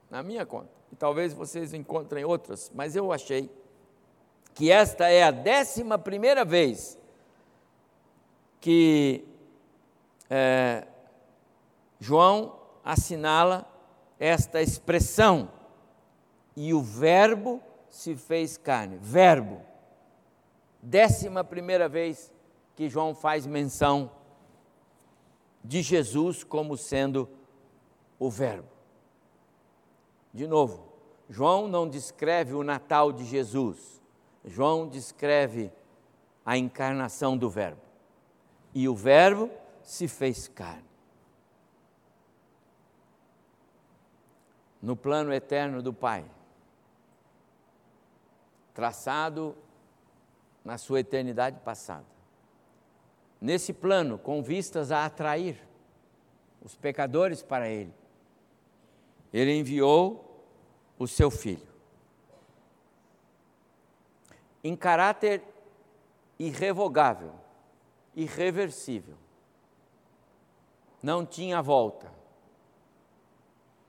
na 0.09 0.23
minha 0.23 0.45
conta, 0.45 0.69
e 0.91 0.95
talvez 0.95 1.33
vocês 1.33 1.73
encontrem 1.73 2.25
outras, 2.25 2.71
mas 2.73 2.95
eu 2.95 3.13
achei 3.13 3.49
que 4.55 4.71
esta 4.71 5.07
é 5.07 5.23
a 5.23 5.31
décima 5.31 5.97
primeira 5.97 6.43
vez 6.43 6.97
que 8.59 9.25
é, 10.29 10.87
João 11.99 12.59
assinala 12.83 13.65
esta 14.19 14.61
expressão, 14.61 15.49
e 16.55 16.73
o 16.73 16.81
Verbo 16.81 17.61
se 17.89 18.15
fez 18.15 18.57
carne. 18.57 18.97
Verbo. 18.97 19.61
Décima 20.81 21.43
primeira 21.43 21.87
vez 21.87 22.31
que 22.75 22.89
João 22.89 23.15
faz 23.15 23.45
menção 23.45 24.11
de 25.63 25.81
Jesus 25.81 26.43
como 26.43 26.77
sendo 26.77 27.29
o 28.17 28.29
Verbo. 28.29 28.67
De 30.33 30.47
novo, 30.47 30.87
João 31.29 31.67
não 31.67 31.87
descreve 31.87 32.53
o 32.53 32.63
Natal 32.63 33.11
de 33.11 33.25
Jesus, 33.25 34.01
João 34.45 34.87
descreve 34.87 35.71
a 36.45 36.57
encarnação 36.57 37.37
do 37.37 37.49
Verbo. 37.49 37.88
E 38.73 38.87
o 38.87 38.95
Verbo 38.95 39.49
se 39.83 40.07
fez 40.07 40.47
carne. 40.47 40.87
No 44.81 44.95
plano 44.95 45.33
eterno 45.33 45.81
do 45.81 45.93
Pai, 45.93 46.25
traçado 48.73 49.57
na 50.63 50.77
sua 50.77 51.01
eternidade 51.01 51.59
passada. 51.59 52.05
Nesse 53.41 53.73
plano, 53.73 54.17
com 54.17 54.41
vistas 54.41 54.91
a 54.91 55.05
atrair 55.05 55.61
os 56.61 56.75
pecadores 56.75 57.41
para 57.41 57.67
Ele, 57.67 57.93
Ele 59.33 59.57
enviou 59.57 60.45
o 60.97 61.07
seu 61.07 61.31
Filho. 61.31 61.67
Em 64.63 64.75
caráter 64.75 65.41
irrevogável, 66.37 67.33
irreversível, 68.15 69.15
não 71.01 71.25
tinha 71.25 71.61
volta. 71.61 72.11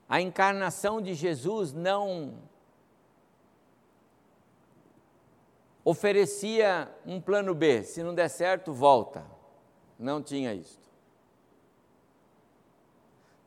A 0.07 0.19
encarnação 0.19 1.01
de 1.01 1.13
Jesus 1.13 1.71
não 1.73 2.33
oferecia 5.83 6.93
um 7.05 7.19
plano 7.19 7.55
B, 7.55 7.83
se 7.83 8.03
não 8.03 8.13
der 8.13 8.29
certo, 8.29 8.73
volta. 8.73 9.25
Não 9.97 10.21
tinha 10.21 10.53
isto. 10.53 10.81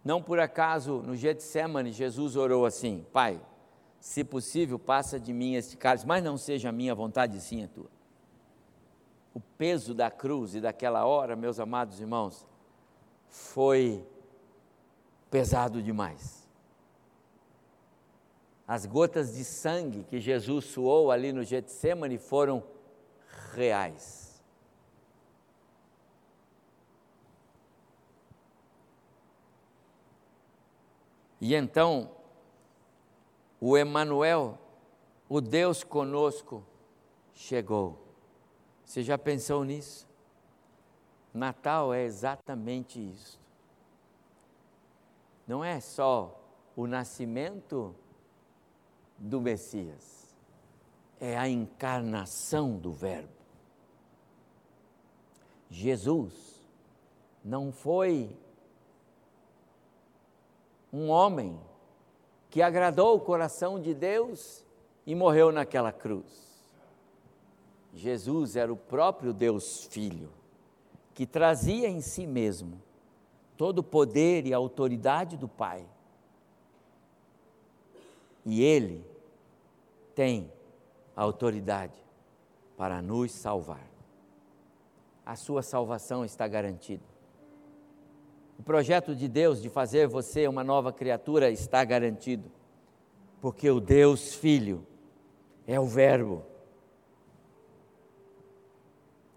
Não 0.04 0.22
por 0.22 0.38
acaso 0.38 1.02
no 1.02 1.16
Getsemane 1.16 1.90
Jesus 1.90 2.36
orou 2.36 2.66
assim: 2.66 3.06
Pai, 3.12 3.40
se 3.98 4.22
possível, 4.22 4.78
passa 4.78 5.18
de 5.18 5.32
mim 5.32 5.54
este 5.54 5.76
cálice, 5.76 6.06
mas 6.06 6.22
não 6.22 6.36
seja 6.36 6.68
a 6.68 6.72
minha 6.72 6.94
vontade, 6.94 7.40
sim 7.40 7.64
a 7.64 7.68
tua. 7.68 7.90
O 9.34 9.40
peso 9.40 9.92
da 9.92 10.10
cruz 10.10 10.54
e 10.54 10.60
daquela 10.60 11.04
hora, 11.04 11.34
meus 11.34 11.58
amados 11.58 12.00
irmãos, 12.00 12.46
foi 13.28 14.06
pesado 15.28 15.82
demais. 15.82 16.48
As 18.66 18.86
gotas 18.86 19.34
de 19.34 19.44
sangue 19.44 20.04
que 20.04 20.20
Jesus 20.20 20.66
suou 20.66 21.10
ali 21.10 21.32
no 21.32 21.42
Getsemane 21.42 22.16
foram 22.16 22.62
reais. 23.52 24.42
E 31.40 31.54
então, 31.54 32.10
o 33.60 33.76
Emanuel, 33.76 34.58
o 35.28 35.40
Deus 35.40 35.84
conosco, 35.84 36.64
chegou. 37.34 38.03
Você 38.94 39.02
já 39.02 39.18
pensou 39.18 39.64
nisso? 39.64 40.06
Natal 41.34 41.92
é 41.92 42.04
exatamente 42.04 43.00
isso. 43.00 43.40
Não 45.48 45.64
é 45.64 45.80
só 45.80 46.40
o 46.76 46.86
nascimento 46.86 47.92
do 49.18 49.40
Messias, 49.40 50.32
é 51.18 51.36
a 51.36 51.48
encarnação 51.48 52.78
do 52.78 52.92
Verbo. 52.92 53.32
Jesus 55.68 56.62
não 57.44 57.72
foi 57.72 58.38
um 60.92 61.08
homem 61.08 61.60
que 62.48 62.62
agradou 62.62 63.16
o 63.16 63.20
coração 63.20 63.82
de 63.82 63.92
Deus 63.92 64.64
e 65.04 65.16
morreu 65.16 65.50
naquela 65.50 65.90
cruz. 65.90 66.43
Jesus 67.94 68.56
era 68.56 68.72
o 68.72 68.76
próprio 68.76 69.32
Deus 69.32 69.84
Filho 69.84 70.30
que 71.14 71.24
trazia 71.24 71.88
em 71.88 72.00
si 72.00 72.26
mesmo 72.26 72.82
todo 73.56 73.78
o 73.78 73.84
poder 73.84 74.46
e 74.46 74.52
a 74.52 74.56
autoridade 74.56 75.36
do 75.36 75.46
Pai. 75.46 75.86
E 78.44 78.62
Ele 78.62 79.06
tem 80.14 80.50
a 81.16 81.22
autoridade 81.22 81.94
para 82.76 83.00
nos 83.00 83.30
salvar. 83.30 83.88
A 85.24 85.36
sua 85.36 85.62
salvação 85.62 86.24
está 86.24 86.48
garantida. 86.48 87.04
O 88.58 88.62
projeto 88.62 89.14
de 89.14 89.28
Deus 89.28 89.62
de 89.62 89.70
fazer 89.70 90.08
você 90.08 90.48
uma 90.48 90.64
nova 90.64 90.92
criatura 90.92 91.48
está 91.48 91.84
garantido, 91.84 92.50
porque 93.40 93.70
o 93.70 93.80
Deus 93.80 94.34
Filho 94.34 94.84
é 95.66 95.78
o 95.78 95.86
Verbo 95.86 96.44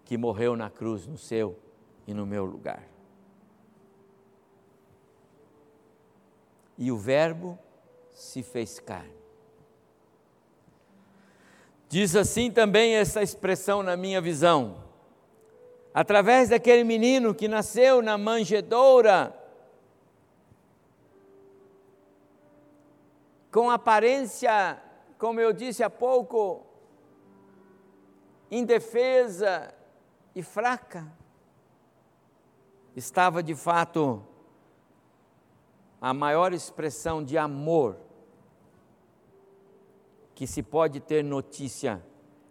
que 0.08 0.16
morreu 0.16 0.56
na 0.56 0.70
cruz 0.70 1.06
no 1.06 1.18
seu 1.18 1.58
e 2.06 2.14
no 2.14 2.24
meu 2.24 2.46
lugar. 2.46 2.82
E 6.78 6.90
o 6.90 6.96
Verbo 6.96 7.58
se 8.14 8.42
fez 8.42 8.80
carne. 8.80 9.12
Diz 11.90 12.16
assim 12.16 12.50
também 12.50 12.94
essa 12.94 13.22
expressão 13.22 13.82
na 13.82 13.98
minha 13.98 14.18
visão. 14.18 14.82
Através 15.92 16.48
daquele 16.48 16.84
menino 16.84 17.34
que 17.34 17.46
nasceu 17.46 18.00
na 18.00 18.16
manjedoura, 18.16 19.38
com 23.52 23.70
aparência, 23.70 24.82
como 25.18 25.38
eu 25.38 25.52
disse 25.52 25.82
há 25.82 25.90
pouco, 25.90 26.64
indefesa 28.50 29.74
e 30.38 30.42
fraca, 30.44 31.04
estava 32.94 33.42
de 33.42 33.56
fato 33.56 34.24
a 36.00 36.14
maior 36.14 36.52
expressão 36.52 37.24
de 37.24 37.36
amor 37.36 37.96
que 40.36 40.46
se 40.46 40.62
pode 40.62 41.00
ter 41.00 41.24
notícia 41.24 42.00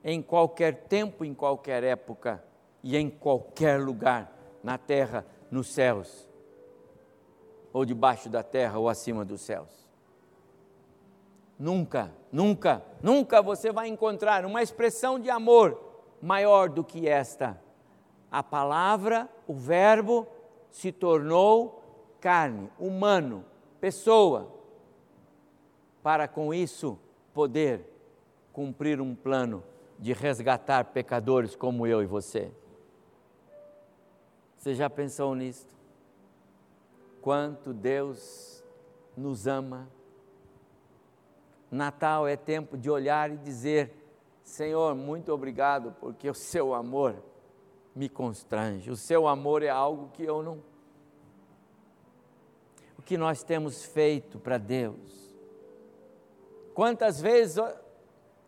em 0.03 0.21
qualquer 0.21 0.83
tempo, 0.89 1.23
em 1.23 1.33
qualquer 1.33 1.81
época 1.81 2.43
e 2.83 2.97
em 2.97 3.09
qualquer 3.09 3.79
lugar, 3.79 4.37
na 4.61 4.77
terra, 4.77 5.25
nos 5.49 5.73
céus, 5.73 6.27
ou 7.71 7.85
debaixo 7.85 8.27
da 8.27 8.43
terra 8.43 8.77
ou 8.77 8.89
acima 8.89 9.23
dos 9.23 9.39
céus. 9.39 9.87
Nunca, 11.57 12.13
nunca, 12.33 12.83
nunca 13.01 13.41
você 13.41 13.71
vai 13.71 13.87
encontrar 13.87 14.45
uma 14.45 14.61
expressão 14.61 15.17
de 15.17 15.29
amor 15.29 15.81
maior 16.21 16.67
do 16.67 16.83
que 16.83 17.07
esta. 17.07 17.65
A 18.31 18.43
palavra, 18.43 19.29
o 19.47 19.53
Verbo, 19.53 20.27
se 20.69 20.91
tornou 20.91 21.83
carne, 22.19 22.69
humano, 22.79 23.45
pessoa, 23.79 24.51
para 26.03 26.27
com 26.27 26.53
isso 26.53 26.99
poder 27.33 27.81
cumprir 28.51 28.99
um 28.99 29.15
plano 29.15 29.63
de 29.99 30.13
resgatar 30.13 30.85
pecadores 30.85 31.55
como 31.55 31.87
eu 31.87 32.01
e 32.01 32.05
você. 32.05 32.51
Você 34.57 34.75
já 34.75 34.89
pensou 34.89 35.33
nisso? 35.35 35.67
Quanto 37.21 37.73
Deus 37.73 38.63
nos 39.15 39.47
ama, 39.47 39.87
Natal 41.69 42.27
é 42.27 42.35
tempo 42.35 42.77
de 42.77 42.89
olhar 42.89 43.31
e 43.31 43.37
dizer: 43.37 43.93
Senhor, 44.43 44.95
muito 44.95 45.31
obrigado, 45.33 45.95
porque 45.99 46.29
o 46.29 46.33
seu 46.33 46.73
amor 46.73 47.15
me 47.97 48.07
constrange. 48.07 48.91
O 48.91 48.95
seu 48.95 49.27
amor 49.27 49.63
é 49.63 49.69
algo 49.69 50.11
que 50.13 50.23
eu 50.23 50.43
não. 50.43 50.63
O 52.97 53.01
que 53.01 53.17
nós 53.17 53.43
temos 53.43 53.83
feito 53.83 54.37
para 54.37 54.59
Deus? 54.59 55.35
Quantas 56.75 57.19
vezes 57.19 57.57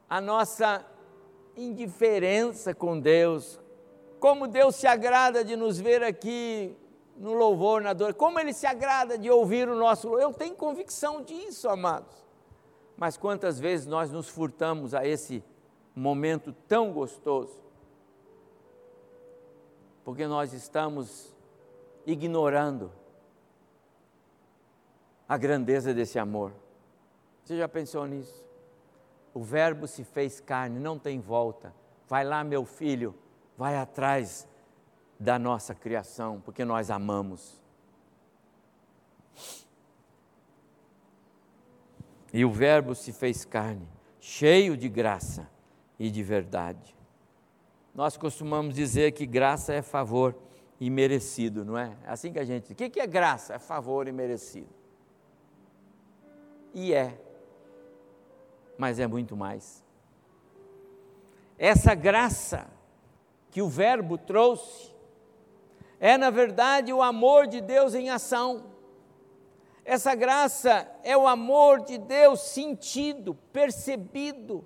a 0.08 0.22
nossa 0.22 0.86
indiferença 1.58 2.76
com 2.76 3.00
Deus, 3.00 3.60
como 4.20 4.48
Deus 4.48 4.76
se 4.76 4.86
agrada 4.86 5.44
de 5.44 5.56
nos 5.56 5.80
ver 5.80 6.04
aqui 6.04 6.78
no 7.18 7.34
louvor, 7.34 7.82
na 7.82 7.94
dor, 7.94 8.14
como 8.14 8.40
Ele 8.40 8.54
se 8.54 8.68
agrada 8.68 9.18
de 9.18 9.32
ouvir 9.32 9.68
o 9.68 9.76
nosso 9.76 10.08
louvor. 10.08 10.22
Eu 10.22 10.34
tenho 10.34 10.56
convicção 10.56 11.24
disso, 11.24 11.68
amados. 11.68 12.16
Mas 12.96 13.18
quantas 13.18 13.60
vezes 13.60 13.88
nós 13.88 14.12
nos 14.12 14.30
furtamos 14.30 14.94
a 14.94 15.08
esse 15.08 15.44
momento 15.96 16.54
tão 16.68 16.94
gostoso? 16.94 17.69
Porque 20.10 20.26
nós 20.26 20.54
estamos 20.54 21.32
ignorando 22.04 22.92
a 25.28 25.38
grandeza 25.38 25.94
desse 25.94 26.18
amor. 26.18 26.52
Você 27.44 27.56
já 27.56 27.70
pensou 27.70 28.08
nisso? 28.08 28.44
O 29.36 29.44
Verbo 29.44 29.86
se 29.86 30.04
fez 30.04 30.40
carne, 30.40 30.80
não 30.80 30.98
tem 30.98 31.20
volta. 31.20 31.72
Vai 32.08 32.26
lá, 32.26 32.44
meu 32.44 32.66
filho, 32.66 33.14
vai 33.56 33.78
atrás 33.78 34.48
da 35.20 35.38
nossa 35.38 35.76
criação, 35.76 36.42
porque 36.42 36.66
nós 36.66 36.90
amamos. 36.90 37.62
E 42.34 42.44
o 42.44 42.52
Verbo 42.52 42.96
se 42.96 43.14
fez 43.14 43.46
carne, 43.46 43.88
cheio 44.20 44.76
de 44.76 44.90
graça 44.90 45.48
e 46.00 46.10
de 46.10 46.24
verdade. 46.24 46.98
Nós 48.00 48.16
costumamos 48.16 48.76
dizer 48.76 49.12
que 49.12 49.26
graça 49.26 49.74
é 49.74 49.82
favor 49.82 50.34
e 50.80 50.90
merecido, 50.90 51.66
não 51.66 51.78
é? 51.78 51.98
é 52.06 52.10
assim 52.10 52.32
que 52.32 52.40
a 52.40 52.46
gente 52.46 52.74
diz. 52.74 52.88
O 52.88 52.90
que 52.90 52.98
é 52.98 53.06
graça? 53.06 53.56
É 53.56 53.60
favor 53.60 54.08
e 54.08 54.12
merecido. 54.14 54.70
E 56.74 56.94
é, 56.94 57.20
mas 58.78 59.00
é 59.00 59.06
muito 59.06 59.36
mais. 59.36 59.84
Essa 61.58 61.94
graça 61.94 62.70
que 63.52 63.62
o 63.62 63.68
Verbo 63.68 64.18
trouxe 64.18 64.96
é, 66.00 66.18
na 66.18 66.30
verdade, 66.30 66.94
o 66.94 67.02
amor 67.02 67.48
de 67.48 67.60
Deus 67.60 67.94
em 67.94 68.10
ação. 68.10 68.64
Essa 69.84 70.16
graça 70.16 70.90
é 71.04 71.18
o 71.18 71.28
amor 71.28 71.82
de 71.82 71.98
Deus 71.98 72.40
sentido, 72.40 73.36
percebido. 73.52 74.66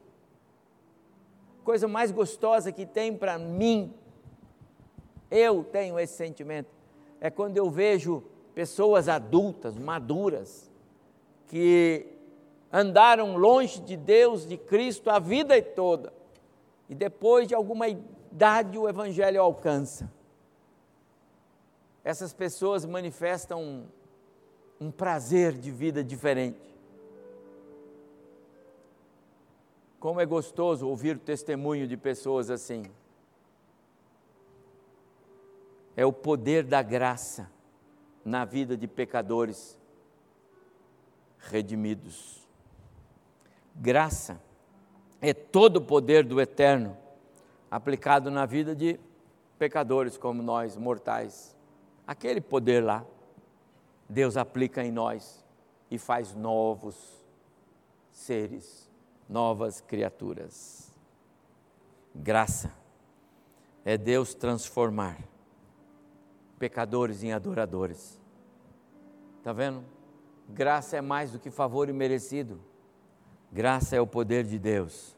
Coisa 1.63 1.87
mais 1.87 2.11
gostosa 2.11 2.71
que 2.71 2.85
tem 2.85 3.15
para 3.15 3.37
mim, 3.37 3.93
eu 5.31 5.63
tenho 5.63 5.99
esse 5.99 6.13
sentimento, 6.13 6.69
é 7.21 7.29
quando 7.29 7.57
eu 7.57 7.69
vejo 7.69 8.23
pessoas 8.53 9.07
adultas, 9.07 9.77
maduras, 9.77 10.69
que 11.47 12.05
andaram 12.71 13.37
longe 13.37 13.79
de 13.79 13.95
Deus, 13.95 14.47
de 14.47 14.57
Cristo, 14.57 15.09
a 15.09 15.19
vida 15.19 15.61
toda, 15.61 16.13
e 16.89 16.95
depois 16.95 17.47
de 17.47 17.55
alguma 17.55 17.87
idade 17.87 18.77
o 18.77 18.89
Evangelho 18.89 19.41
alcança. 19.41 20.11
Essas 22.03 22.33
pessoas 22.33 22.85
manifestam 22.85 23.61
um, 23.61 23.85
um 24.81 24.91
prazer 24.91 25.53
de 25.53 25.71
vida 25.71 26.03
diferente. 26.03 26.72
Como 30.03 30.19
é 30.19 30.25
gostoso 30.25 30.85
ouvir 30.85 31.15
o 31.15 31.19
testemunho 31.19 31.87
de 31.87 31.95
pessoas 31.95 32.49
assim. 32.49 32.83
É 35.95 36.05
o 36.05 36.11
poder 36.11 36.65
da 36.65 36.81
graça 36.81 37.49
na 38.25 38.43
vida 38.43 38.75
de 38.75 38.85
pecadores 38.85 39.79
redimidos. 41.39 42.45
Graça 43.73 44.41
é 45.21 45.33
todo 45.33 45.77
o 45.77 45.81
poder 45.81 46.25
do 46.25 46.41
eterno 46.41 46.97
aplicado 47.71 48.29
na 48.29 48.45
vida 48.45 48.75
de 48.75 48.99
pecadores 49.57 50.17
como 50.17 50.43
nós, 50.43 50.75
mortais. 50.75 51.55
Aquele 52.05 52.41
poder 52.41 52.83
lá, 52.83 53.05
Deus 54.09 54.35
aplica 54.35 54.83
em 54.83 54.91
nós 54.91 55.41
e 55.89 55.97
faz 55.97 56.35
novos 56.35 57.25
seres, 58.11 58.82
novas 59.27 59.81
criaturas. 59.81 60.91
Graça 62.13 62.71
é 63.83 63.97
Deus 63.97 64.33
transformar 64.33 65.17
pecadores 66.59 67.23
em 67.23 67.33
adoradores. 67.33 68.19
Está 69.39 69.51
vendo? 69.51 69.83
Graça 70.47 70.97
é 70.97 71.01
mais 71.01 71.31
do 71.31 71.39
que 71.39 71.49
favor 71.49 71.89
imerecido. 71.89 72.61
Graça 73.51 73.95
é 73.95 74.01
o 74.01 74.07
poder 74.07 74.45
de 74.45 74.57
Deus 74.57 75.15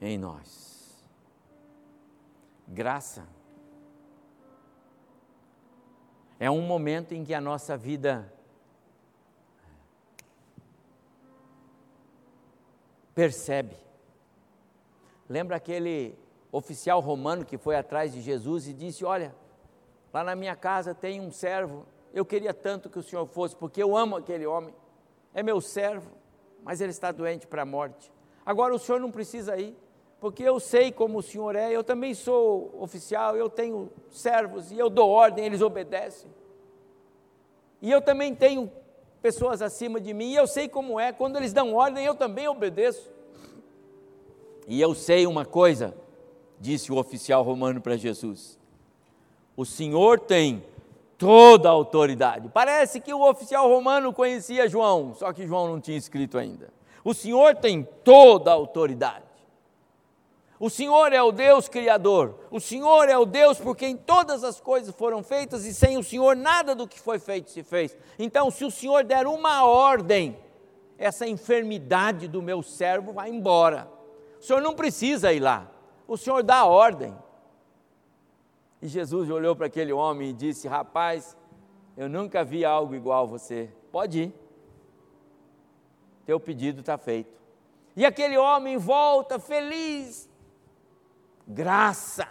em 0.00 0.18
nós. 0.18 1.08
Graça 2.66 3.26
é 6.38 6.50
um 6.50 6.60
momento 6.60 7.12
em 7.12 7.24
que 7.24 7.32
a 7.32 7.40
nossa 7.40 7.76
vida 7.76 8.32
percebe. 13.16 13.74
Lembra 15.26 15.56
aquele 15.56 16.16
oficial 16.52 17.00
romano 17.00 17.46
que 17.46 17.56
foi 17.56 17.74
atrás 17.74 18.12
de 18.12 18.20
Jesus 18.20 18.68
e 18.68 18.74
disse: 18.74 19.04
Olha, 19.06 19.34
lá 20.12 20.22
na 20.22 20.36
minha 20.36 20.54
casa 20.54 20.94
tem 20.94 21.18
um 21.18 21.32
servo, 21.32 21.86
eu 22.12 22.26
queria 22.26 22.52
tanto 22.52 22.90
que 22.90 22.98
o 22.98 23.02
senhor 23.02 23.26
fosse, 23.26 23.56
porque 23.56 23.82
eu 23.82 23.96
amo 23.96 24.16
aquele 24.16 24.46
homem, 24.46 24.74
é 25.32 25.42
meu 25.42 25.62
servo, 25.62 26.12
mas 26.62 26.82
ele 26.82 26.90
está 26.90 27.10
doente 27.10 27.46
para 27.46 27.62
a 27.62 27.66
morte. 27.66 28.12
Agora 28.44 28.74
o 28.74 28.78
senhor 28.78 29.00
não 29.00 29.10
precisa 29.10 29.56
ir, 29.56 29.74
porque 30.20 30.42
eu 30.42 30.60
sei 30.60 30.92
como 30.92 31.18
o 31.18 31.22
senhor 31.22 31.56
é, 31.56 31.72
eu 31.72 31.82
também 31.82 32.12
sou 32.12 32.70
oficial, 32.78 33.34
eu 33.34 33.48
tenho 33.48 33.90
servos 34.10 34.70
e 34.70 34.78
eu 34.78 34.90
dou 34.90 35.08
ordem, 35.08 35.46
eles 35.46 35.62
obedecem. 35.62 36.30
E 37.80 37.90
eu 37.90 38.02
também 38.02 38.34
tenho 38.34 38.70
pessoas 39.26 39.60
acima 39.60 40.00
de 40.00 40.14
mim, 40.14 40.30
e 40.30 40.36
eu 40.36 40.46
sei 40.46 40.68
como 40.68 41.00
é, 41.00 41.10
quando 41.10 41.34
eles 41.34 41.52
dão 41.52 41.74
ordem, 41.74 42.04
eu 42.04 42.14
também 42.14 42.46
obedeço. 42.46 43.10
E 44.68 44.80
eu 44.80 44.94
sei 44.94 45.26
uma 45.26 45.44
coisa, 45.44 45.96
disse 46.60 46.92
o 46.92 46.96
oficial 46.96 47.42
romano 47.42 47.80
para 47.80 47.96
Jesus: 47.96 48.56
o 49.56 49.64
Senhor 49.64 50.20
tem 50.20 50.64
toda 51.18 51.68
a 51.68 51.72
autoridade. 51.72 52.48
Parece 52.54 53.00
que 53.00 53.12
o 53.12 53.28
oficial 53.28 53.68
romano 53.68 54.12
conhecia 54.12 54.68
João, 54.68 55.12
só 55.12 55.32
que 55.32 55.44
João 55.44 55.66
não 55.66 55.80
tinha 55.80 55.98
escrito 55.98 56.38
ainda. 56.38 56.72
O 57.02 57.12
Senhor 57.12 57.56
tem 57.56 57.82
toda 58.04 58.52
a 58.52 58.54
autoridade. 58.54 59.25
O 60.58 60.70
Senhor 60.70 61.12
é 61.12 61.22
o 61.22 61.30
Deus 61.30 61.68
Criador, 61.68 62.34
o 62.50 62.58
Senhor 62.58 63.08
é 63.08 63.18
o 63.18 63.26
Deus 63.26 63.58
por 63.58 63.76
quem 63.76 63.94
todas 63.94 64.42
as 64.42 64.58
coisas 64.58 64.94
foram 64.94 65.22
feitas 65.22 65.66
e 65.66 65.74
sem 65.74 65.98
o 65.98 66.02
Senhor 66.02 66.34
nada 66.34 66.74
do 66.74 66.88
que 66.88 66.98
foi 66.98 67.18
feito 67.18 67.50
se 67.50 67.62
fez. 67.62 67.96
Então, 68.18 68.50
se 68.50 68.64
o 68.64 68.70
Senhor 68.70 69.04
der 69.04 69.26
uma 69.26 69.64
ordem, 69.66 70.38
essa 70.96 71.26
enfermidade 71.26 72.26
do 72.26 72.40
meu 72.40 72.62
servo 72.62 73.12
vai 73.12 73.28
embora. 73.28 73.86
O 74.40 74.42
Senhor 74.42 74.62
não 74.62 74.74
precisa 74.74 75.32
ir 75.32 75.40
lá, 75.40 75.70
o 76.08 76.16
Senhor 76.16 76.42
dá 76.42 76.60
a 76.60 76.66
ordem. 76.66 77.14
E 78.80 78.88
Jesus 78.88 79.28
olhou 79.30 79.54
para 79.54 79.66
aquele 79.66 79.92
homem 79.92 80.30
e 80.30 80.32
disse: 80.32 80.68
Rapaz, 80.68 81.36
eu 81.96 82.08
nunca 82.08 82.44
vi 82.44 82.64
algo 82.64 82.94
igual 82.94 83.24
a 83.24 83.26
você, 83.26 83.70
pode 83.92 84.24
ir, 84.24 84.34
teu 86.24 86.40
pedido 86.40 86.80
está 86.80 86.96
feito. 86.96 87.36
E 87.94 88.04
aquele 88.04 88.36
homem 88.36 88.76
volta 88.76 89.38
feliz, 89.38 90.28
graça. 91.46 92.28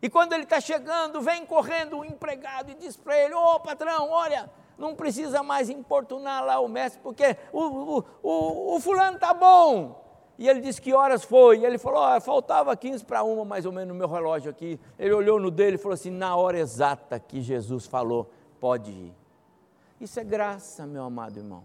E 0.00 0.10
quando 0.10 0.32
ele 0.32 0.42
está 0.42 0.60
chegando, 0.60 1.20
vem 1.20 1.46
correndo 1.46 1.98
o 1.98 2.04
empregado 2.04 2.70
e 2.70 2.74
diz 2.74 2.96
para 2.96 3.16
ele: 3.16 3.34
Ô 3.34 3.54
oh, 3.54 3.60
patrão, 3.60 4.10
olha, 4.10 4.50
não 4.76 4.96
precisa 4.96 5.42
mais 5.42 5.70
importunar 5.70 6.44
lá 6.44 6.58
o 6.58 6.68
mestre, 6.68 7.00
porque 7.02 7.36
o, 7.52 7.60
o, 7.62 8.04
o, 8.22 8.76
o 8.76 8.80
fulano 8.80 9.14
está 9.14 9.32
bom. 9.32 10.02
E 10.38 10.48
ele 10.48 10.60
disse 10.60 10.80
que 10.80 10.92
horas 10.92 11.22
foi. 11.22 11.60
E 11.60 11.64
ele 11.64 11.78
falou: 11.78 12.02
oh, 12.04 12.20
faltava 12.20 12.76
15 12.76 13.04
para 13.04 13.22
uma, 13.22 13.44
mais 13.44 13.64
ou 13.64 13.70
menos, 13.70 13.88
no 13.88 13.94
meu 13.94 14.08
relógio 14.08 14.50
aqui. 14.50 14.80
Ele 14.98 15.12
olhou 15.12 15.38
no 15.38 15.50
dele 15.50 15.76
e 15.76 15.78
falou 15.78 15.94
assim: 15.94 16.10
na 16.10 16.34
hora 16.34 16.58
exata 16.58 17.20
que 17.20 17.40
Jesus 17.40 17.86
falou, 17.86 18.30
pode 18.58 18.90
ir. 18.90 19.14
Isso 20.00 20.18
é 20.18 20.24
graça, 20.24 20.84
meu 20.84 21.04
amado 21.04 21.38
irmão. 21.38 21.62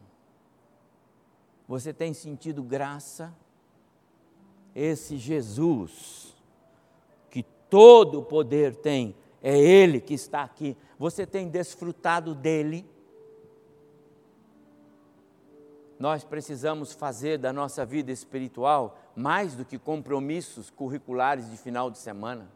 Você 1.68 1.92
tem 1.92 2.14
sentido 2.14 2.62
graça? 2.62 3.34
Esse 4.76 5.18
Jesus 5.18 6.27
todo 7.70 8.20
o 8.20 8.24
poder 8.24 8.76
tem, 8.76 9.16
é 9.42 9.58
Ele 9.58 10.00
que 10.00 10.14
está 10.14 10.44
aqui. 10.44 10.76
Você 10.98 11.26
tem 11.26 11.48
desfrutado 11.48 12.34
dele? 12.34 12.86
nós 16.00 16.24
precisamos 16.24 16.94
fazer 16.94 17.38
da 17.38 17.52
nossa 17.52 17.86
vida 17.86 18.12
espiritual 18.12 19.00
mais 19.16 19.56
do 19.56 19.66
que 19.66 19.80
compromissos 19.80 20.70
curriculares 20.70 21.50
de 21.50 21.58
final 21.58 21.90
de 21.90 21.98
semana. 21.98 22.48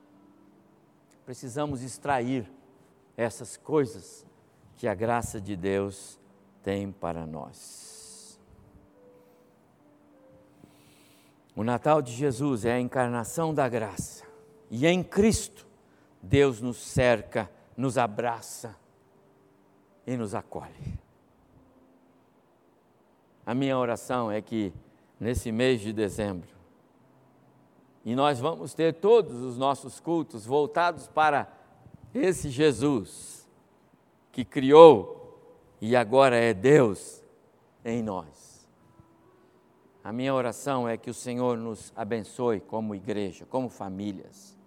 Precisamos 1.26 1.82
extrair 1.82 2.52
essas 3.18 3.58
coisas 3.58 4.26
que 4.76 4.88
a 4.88 4.94
graça 4.94 5.42
de 5.42 5.56
Deus 5.56 6.20
tem 6.62 6.92
para 6.92 7.26
nós. 7.26 8.40
O 11.56 11.64
Natal 11.64 12.02
de 12.02 12.12
Jesus 12.12 12.64
é 12.64 12.74
a 12.74 12.80
encarnação 12.80 13.54
da 13.54 13.68
graça, 13.68 14.24
e 14.72 14.88
em 14.88 15.04
Cristo, 15.04 15.68
Deus 16.22 16.62
nos 16.62 16.78
cerca, 16.78 17.52
nos 17.76 17.98
abraça 17.98 18.74
e 20.08 20.16
nos 20.16 20.34
acolhe. 20.34 20.98
A 23.46 23.54
minha 23.54 23.78
oração 23.78 24.32
é 24.32 24.42
que 24.42 24.72
nesse 25.20 25.52
mês 25.52 25.82
de 25.82 25.92
dezembro, 25.92 26.50
e 28.06 28.16
nós 28.16 28.40
vamos 28.40 28.74
ter 28.74 28.94
todos 28.94 29.42
os 29.42 29.58
nossos 29.58 30.00
cultos 30.00 30.46
voltados 30.46 31.06
para 31.06 31.52
esse 32.14 32.50
Jesus 32.50 33.48
que 34.32 34.46
criou 34.46 35.38
e 35.82 35.96
agora 35.98 36.38
é 36.38 36.54
Deus 36.54 37.22
em 37.84 38.02
nós. 38.02 38.68
A 40.04 40.14
minha 40.14 40.34
oração 40.34 40.88
é 40.88 40.98
que 40.98 41.10
o 41.10 41.14
Senhor 41.14 41.58
nos 41.58 41.92
abençoe 41.96 42.62
como 42.62 42.96
igreja, 42.96 43.46
como 43.46 43.70
famílias. 43.70 44.61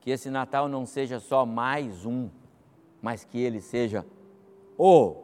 Que 0.00 0.10
esse 0.10 0.30
Natal 0.30 0.68
não 0.68 0.86
seja 0.86 1.20
só 1.20 1.44
mais 1.44 2.06
um, 2.06 2.30
mas 3.02 3.24
que 3.24 3.38
ele 3.38 3.60
seja 3.60 4.04
o, 4.76 5.16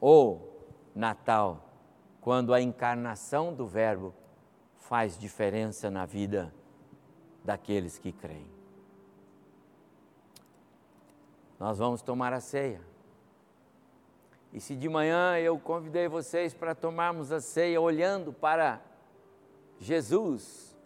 o 0.00 0.40
Natal, 0.94 1.62
quando 2.20 2.54
a 2.54 2.60
encarnação 2.60 3.54
do 3.54 3.66
Verbo 3.66 4.14
faz 4.76 5.18
diferença 5.18 5.90
na 5.90 6.06
vida 6.06 6.52
daqueles 7.44 7.98
que 7.98 8.10
creem. 8.10 8.46
Nós 11.58 11.78
vamos 11.78 12.00
tomar 12.00 12.32
a 12.32 12.40
ceia. 12.40 12.80
E 14.52 14.60
se 14.60 14.74
de 14.74 14.88
manhã 14.88 15.36
eu 15.38 15.58
convidei 15.58 16.08
vocês 16.08 16.54
para 16.54 16.74
tomarmos 16.74 17.30
a 17.30 17.40
ceia 17.40 17.80
olhando 17.80 18.32
para 18.32 18.80
Jesus, 19.78 20.76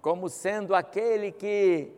como 0.00 0.28
sendo 0.28 0.74
aquele 0.74 1.32
que 1.32 1.92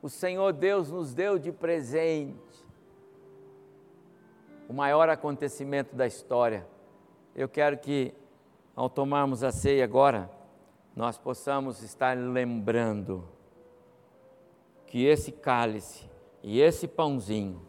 o 0.00 0.08
Senhor 0.08 0.52
Deus 0.52 0.90
nos 0.90 1.12
deu 1.12 1.38
de 1.38 1.50
presente, 1.50 2.36
o 4.68 4.72
maior 4.72 5.08
acontecimento 5.08 5.96
da 5.96 6.06
história. 6.06 6.66
Eu 7.34 7.48
quero 7.48 7.78
que, 7.78 8.12
ao 8.76 8.88
tomarmos 8.88 9.42
a 9.42 9.50
ceia 9.50 9.84
agora, 9.84 10.30
nós 10.94 11.16
possamos 11.16 11.82
estar 11.82 12.16
lembrando 12.16 13.24
que 14.86 15.04
esse 15.04 15.32
cálice 15.32 16.08
e 16.42 16.60
esse 16.60 16.86
pãozinho 16.86 17.60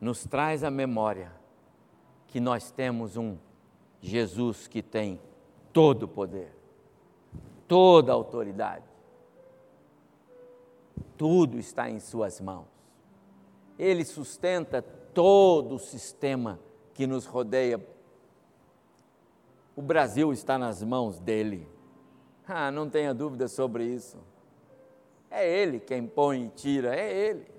nos 0.00 0.24
traz 0.24 0.62
a 0.62 0.70
memória 0.70 1.32
que 2.28 2.40
nós 2.40 2.70
temos 2.70 3.16
um 3.16 3.36
Jesus 4.00 4.68
que 4.68 4.82
tem 4.82 5.20
todo 5.72 6.04
o 6.04 6.08
poder, 6.08 6.54
toda 7.66 8.12
a 8.12 8.14
autoridade. 8.14 8.93
Tudo 11.16 11.58
está 11.58 11.90
em 11.90 11.98
Suas 12.00 12.40
mãos. 12.40 12.66
Ele 13.78 14.04
sustenta 14.04 14.82
todo 14.82 15.76
o 15.76 15.78
sistema 15.78 16.60
que 16.92 17.06
nos 17.06 17.26
rodeia. 17.26 17.84
O 19.76 19.82
Brasil 19.82 20.32
está 20.32 20.56
nas 20.58 20.82
mãos 20.82 21.18
dele. 21.18 21.68
Ah, 22.46 22.70
não 22.70 22.88
tenha 22.88 23.14
dúvida 23.14 23.48
sobre 23.48 23.84
isso. 23.84 24.18
É 25.30 25.48
ele 25.48 25.80
quem 25.80 26.06
põe 26.06 26.46
e 26.46 26.48
tira, 26.50 26.94
é 26.94 27.12
ele. 27.12 27.54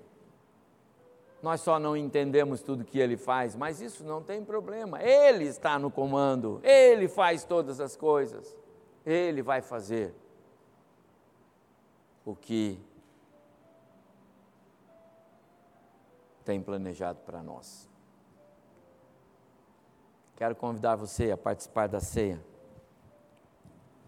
Nós 1.42 1.60
só 1.60 1.78
não 1.78 1.96
entendemos 1.96 2.62
tudo 2.62 2.84
que 2.84 2.98
ele 2.98 3.16
faz, 3.16 3.54
mas 3.54 3.80
isso 3.80 4.02
não 4.02 4.22
tem 4.22 4.42
problema. 4.42 5.02
Ele 5.02 5.44
está 5.44 5.78
no 5.78 5.90
comando, 5.90 6.60
ele 6.64 7.08
faz 7.08 7.44
todas 7.44 7.80
as 7.80 7.94
coisas. 7.94 8.56
Ele 9.04 9.42
vai 9.42 9.60
fazer 9.60 10.14
o 12.24 12.34
que 12.34 12.80
tem 16.46 16.62
planejado 16.62 17.18
para 17.26 17.42
nós. 17.42 17.90
Quero 20.36 20.54
convidar 20.54 20.94
você 20.94 21.32
a 21.32 21.36
participar 21.36 21.88
da 21.88 21.98
ceia 21.98 22.40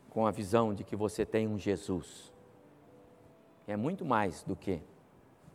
com 0.09 0.25
a 0.25 0.31
visão 0.31 0.73
de 0.73 0.85
que 0.85 0.95
você 0.95 1.27
tem 1.27 1.49
um 1.49 1.59
Jesus. 1.59 2.33
É 3.67 3.77
muito 3.77 4.05
mais 4.05 4.45
do 4.45 4.55
que 4.55 4.81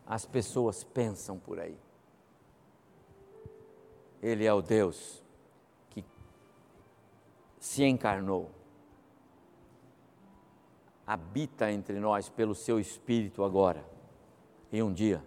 as 0.05 0.25
pessoas 0.25 0.83
pensam 0.83 1.39
por 1.39 1.57
aí. 1.57 1.79
Ele 4.21 4.45
é 4.45 4.53
o 4.53 4.61
Deus 4.61 5.23
que 5.89 6.03
se 7.59 7.83
encarnou, 7.85 8.51
habita 11.07 11.71
entre 11.71 11.97
nós 11.99 12.27
pelo 12.27 12.53
seu 12.53 12.77
Espírito 12.77 13.43
agora, 13.43 13.85
e 14.71 14.83
um 14.83 14.91
dia 14.91 15.23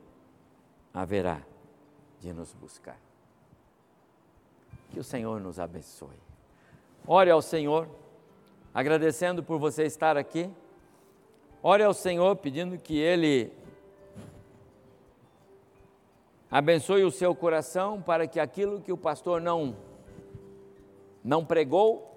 haverá 0.97 1.43
de 2.21 2.33
nos 2.33 2.55
buscar. 2.55 2.99
Que 4.91 4.99
o 4.99 5.05
Senhor 5.05 5.39
nos 5.39 5.61
abençoe. 5.61 6.17
Ore 7.07 7.31
ao 7.31 7.43
Senhor, 7.43 7.87
agradecendo 8.73 9.43
por 9.43 9.59
você 9.59 9.85
estar 9.85 10.17
aqui. 10.17 10.51
Ore 11.63 11.83
ao 11.83 11.93
Senhor 11.93 12.35
pedindo 12.37 12.79
que 12.79 12.97
Ele 12.97 13.53
abençoe 16.51 17.05
o 17.05 17.11
seu 17.11 17.35
coração 17.35 18.01
para 18.01 18.27
que 18.27 18.41
aquilo 18.41 18.81
que 18.81 18.91
o 18.91 18.97
pastor 18.97 19.39
não 19.39 19.77
não 21.23 21.45
pregou, 21.45 22.17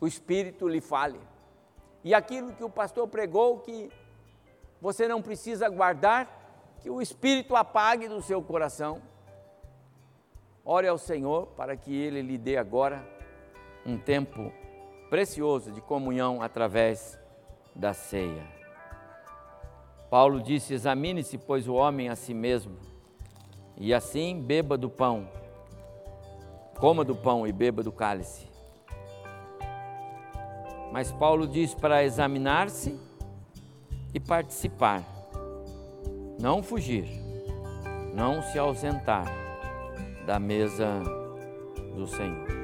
o 0.00 0.06
Espírito 0.06 0.68
lhe 0.68 0.82
fale. 0.82 1.18
E 2.04 2.14
aquilo 2.14 2.52
que 2.52 2.62
o 2.62 2.70
pastor 2.70 3.08
pregou 3.08 3.58
que 3.58 3.90
você 4.80 5.08
não 5.08 5.20
precisa 5.20 5.68
guardar, 5.68 6.45
que 6.80 6.90
o 6.90 7.00
Espírito 7.00 7.56
apague 7.56 8.08
do 8.08 8.20
seu 8.22 8.42
coração. 8.42 9.00
Ore 10.64 10.88
ao 10.88 10.98
Senhor 10.98 11.46
para 11.48 11.76
que 11.76 11.94
Ele 11.94 12.22
lhe 12.22 12.36
dê 12.36 12.56
agora 12.56 13.06
um 13.84 13.96
tempo 13.96 14.52
precioso 15.08 15.70
de 15.70 15.80
comunhão 15.80 16.42
através 16.42 17.18
da 17.74 17.94
ceia. 17.94 18.44
Paulo 20.10 20.40
disse: 20.40 20.74
Examine-se, 20.74 21.38
pois, 21.38 21.68
o 21.68 21.74
homem 21.74 22.08
a 22.08 22.16
si 22.16 22.34
mesmo, 22.34 22.76
e 23.76 23.94
assim 23.94 24.40
beba 24.40 24.76
do 24.76 24.90
pão, 24.90 25.28
coma 26.78 27.04
do 27.04 27.14
pão 27.14 27.46
e 27.46 27.52
beba 27.52 27.82
do 27.82 27.92
cálice. 27.92 28.48
Mas 30.92 31.12
Paulo 31.12 31.46
diz 31.46 31.74
para 31.74 32.04
examinar-se 32.04 32.98
e 34.14 34.20
participar 34.20 35.15
não 36.38 36.62
fugir, 36.62 37.08
não 38.14 38.42
se 38.42 38.58
ausentar 38.58 39.26
da 40.26 40.38
mesa 40.38 41.02
do 41.94 42.06
Senhor. 42.06 42.55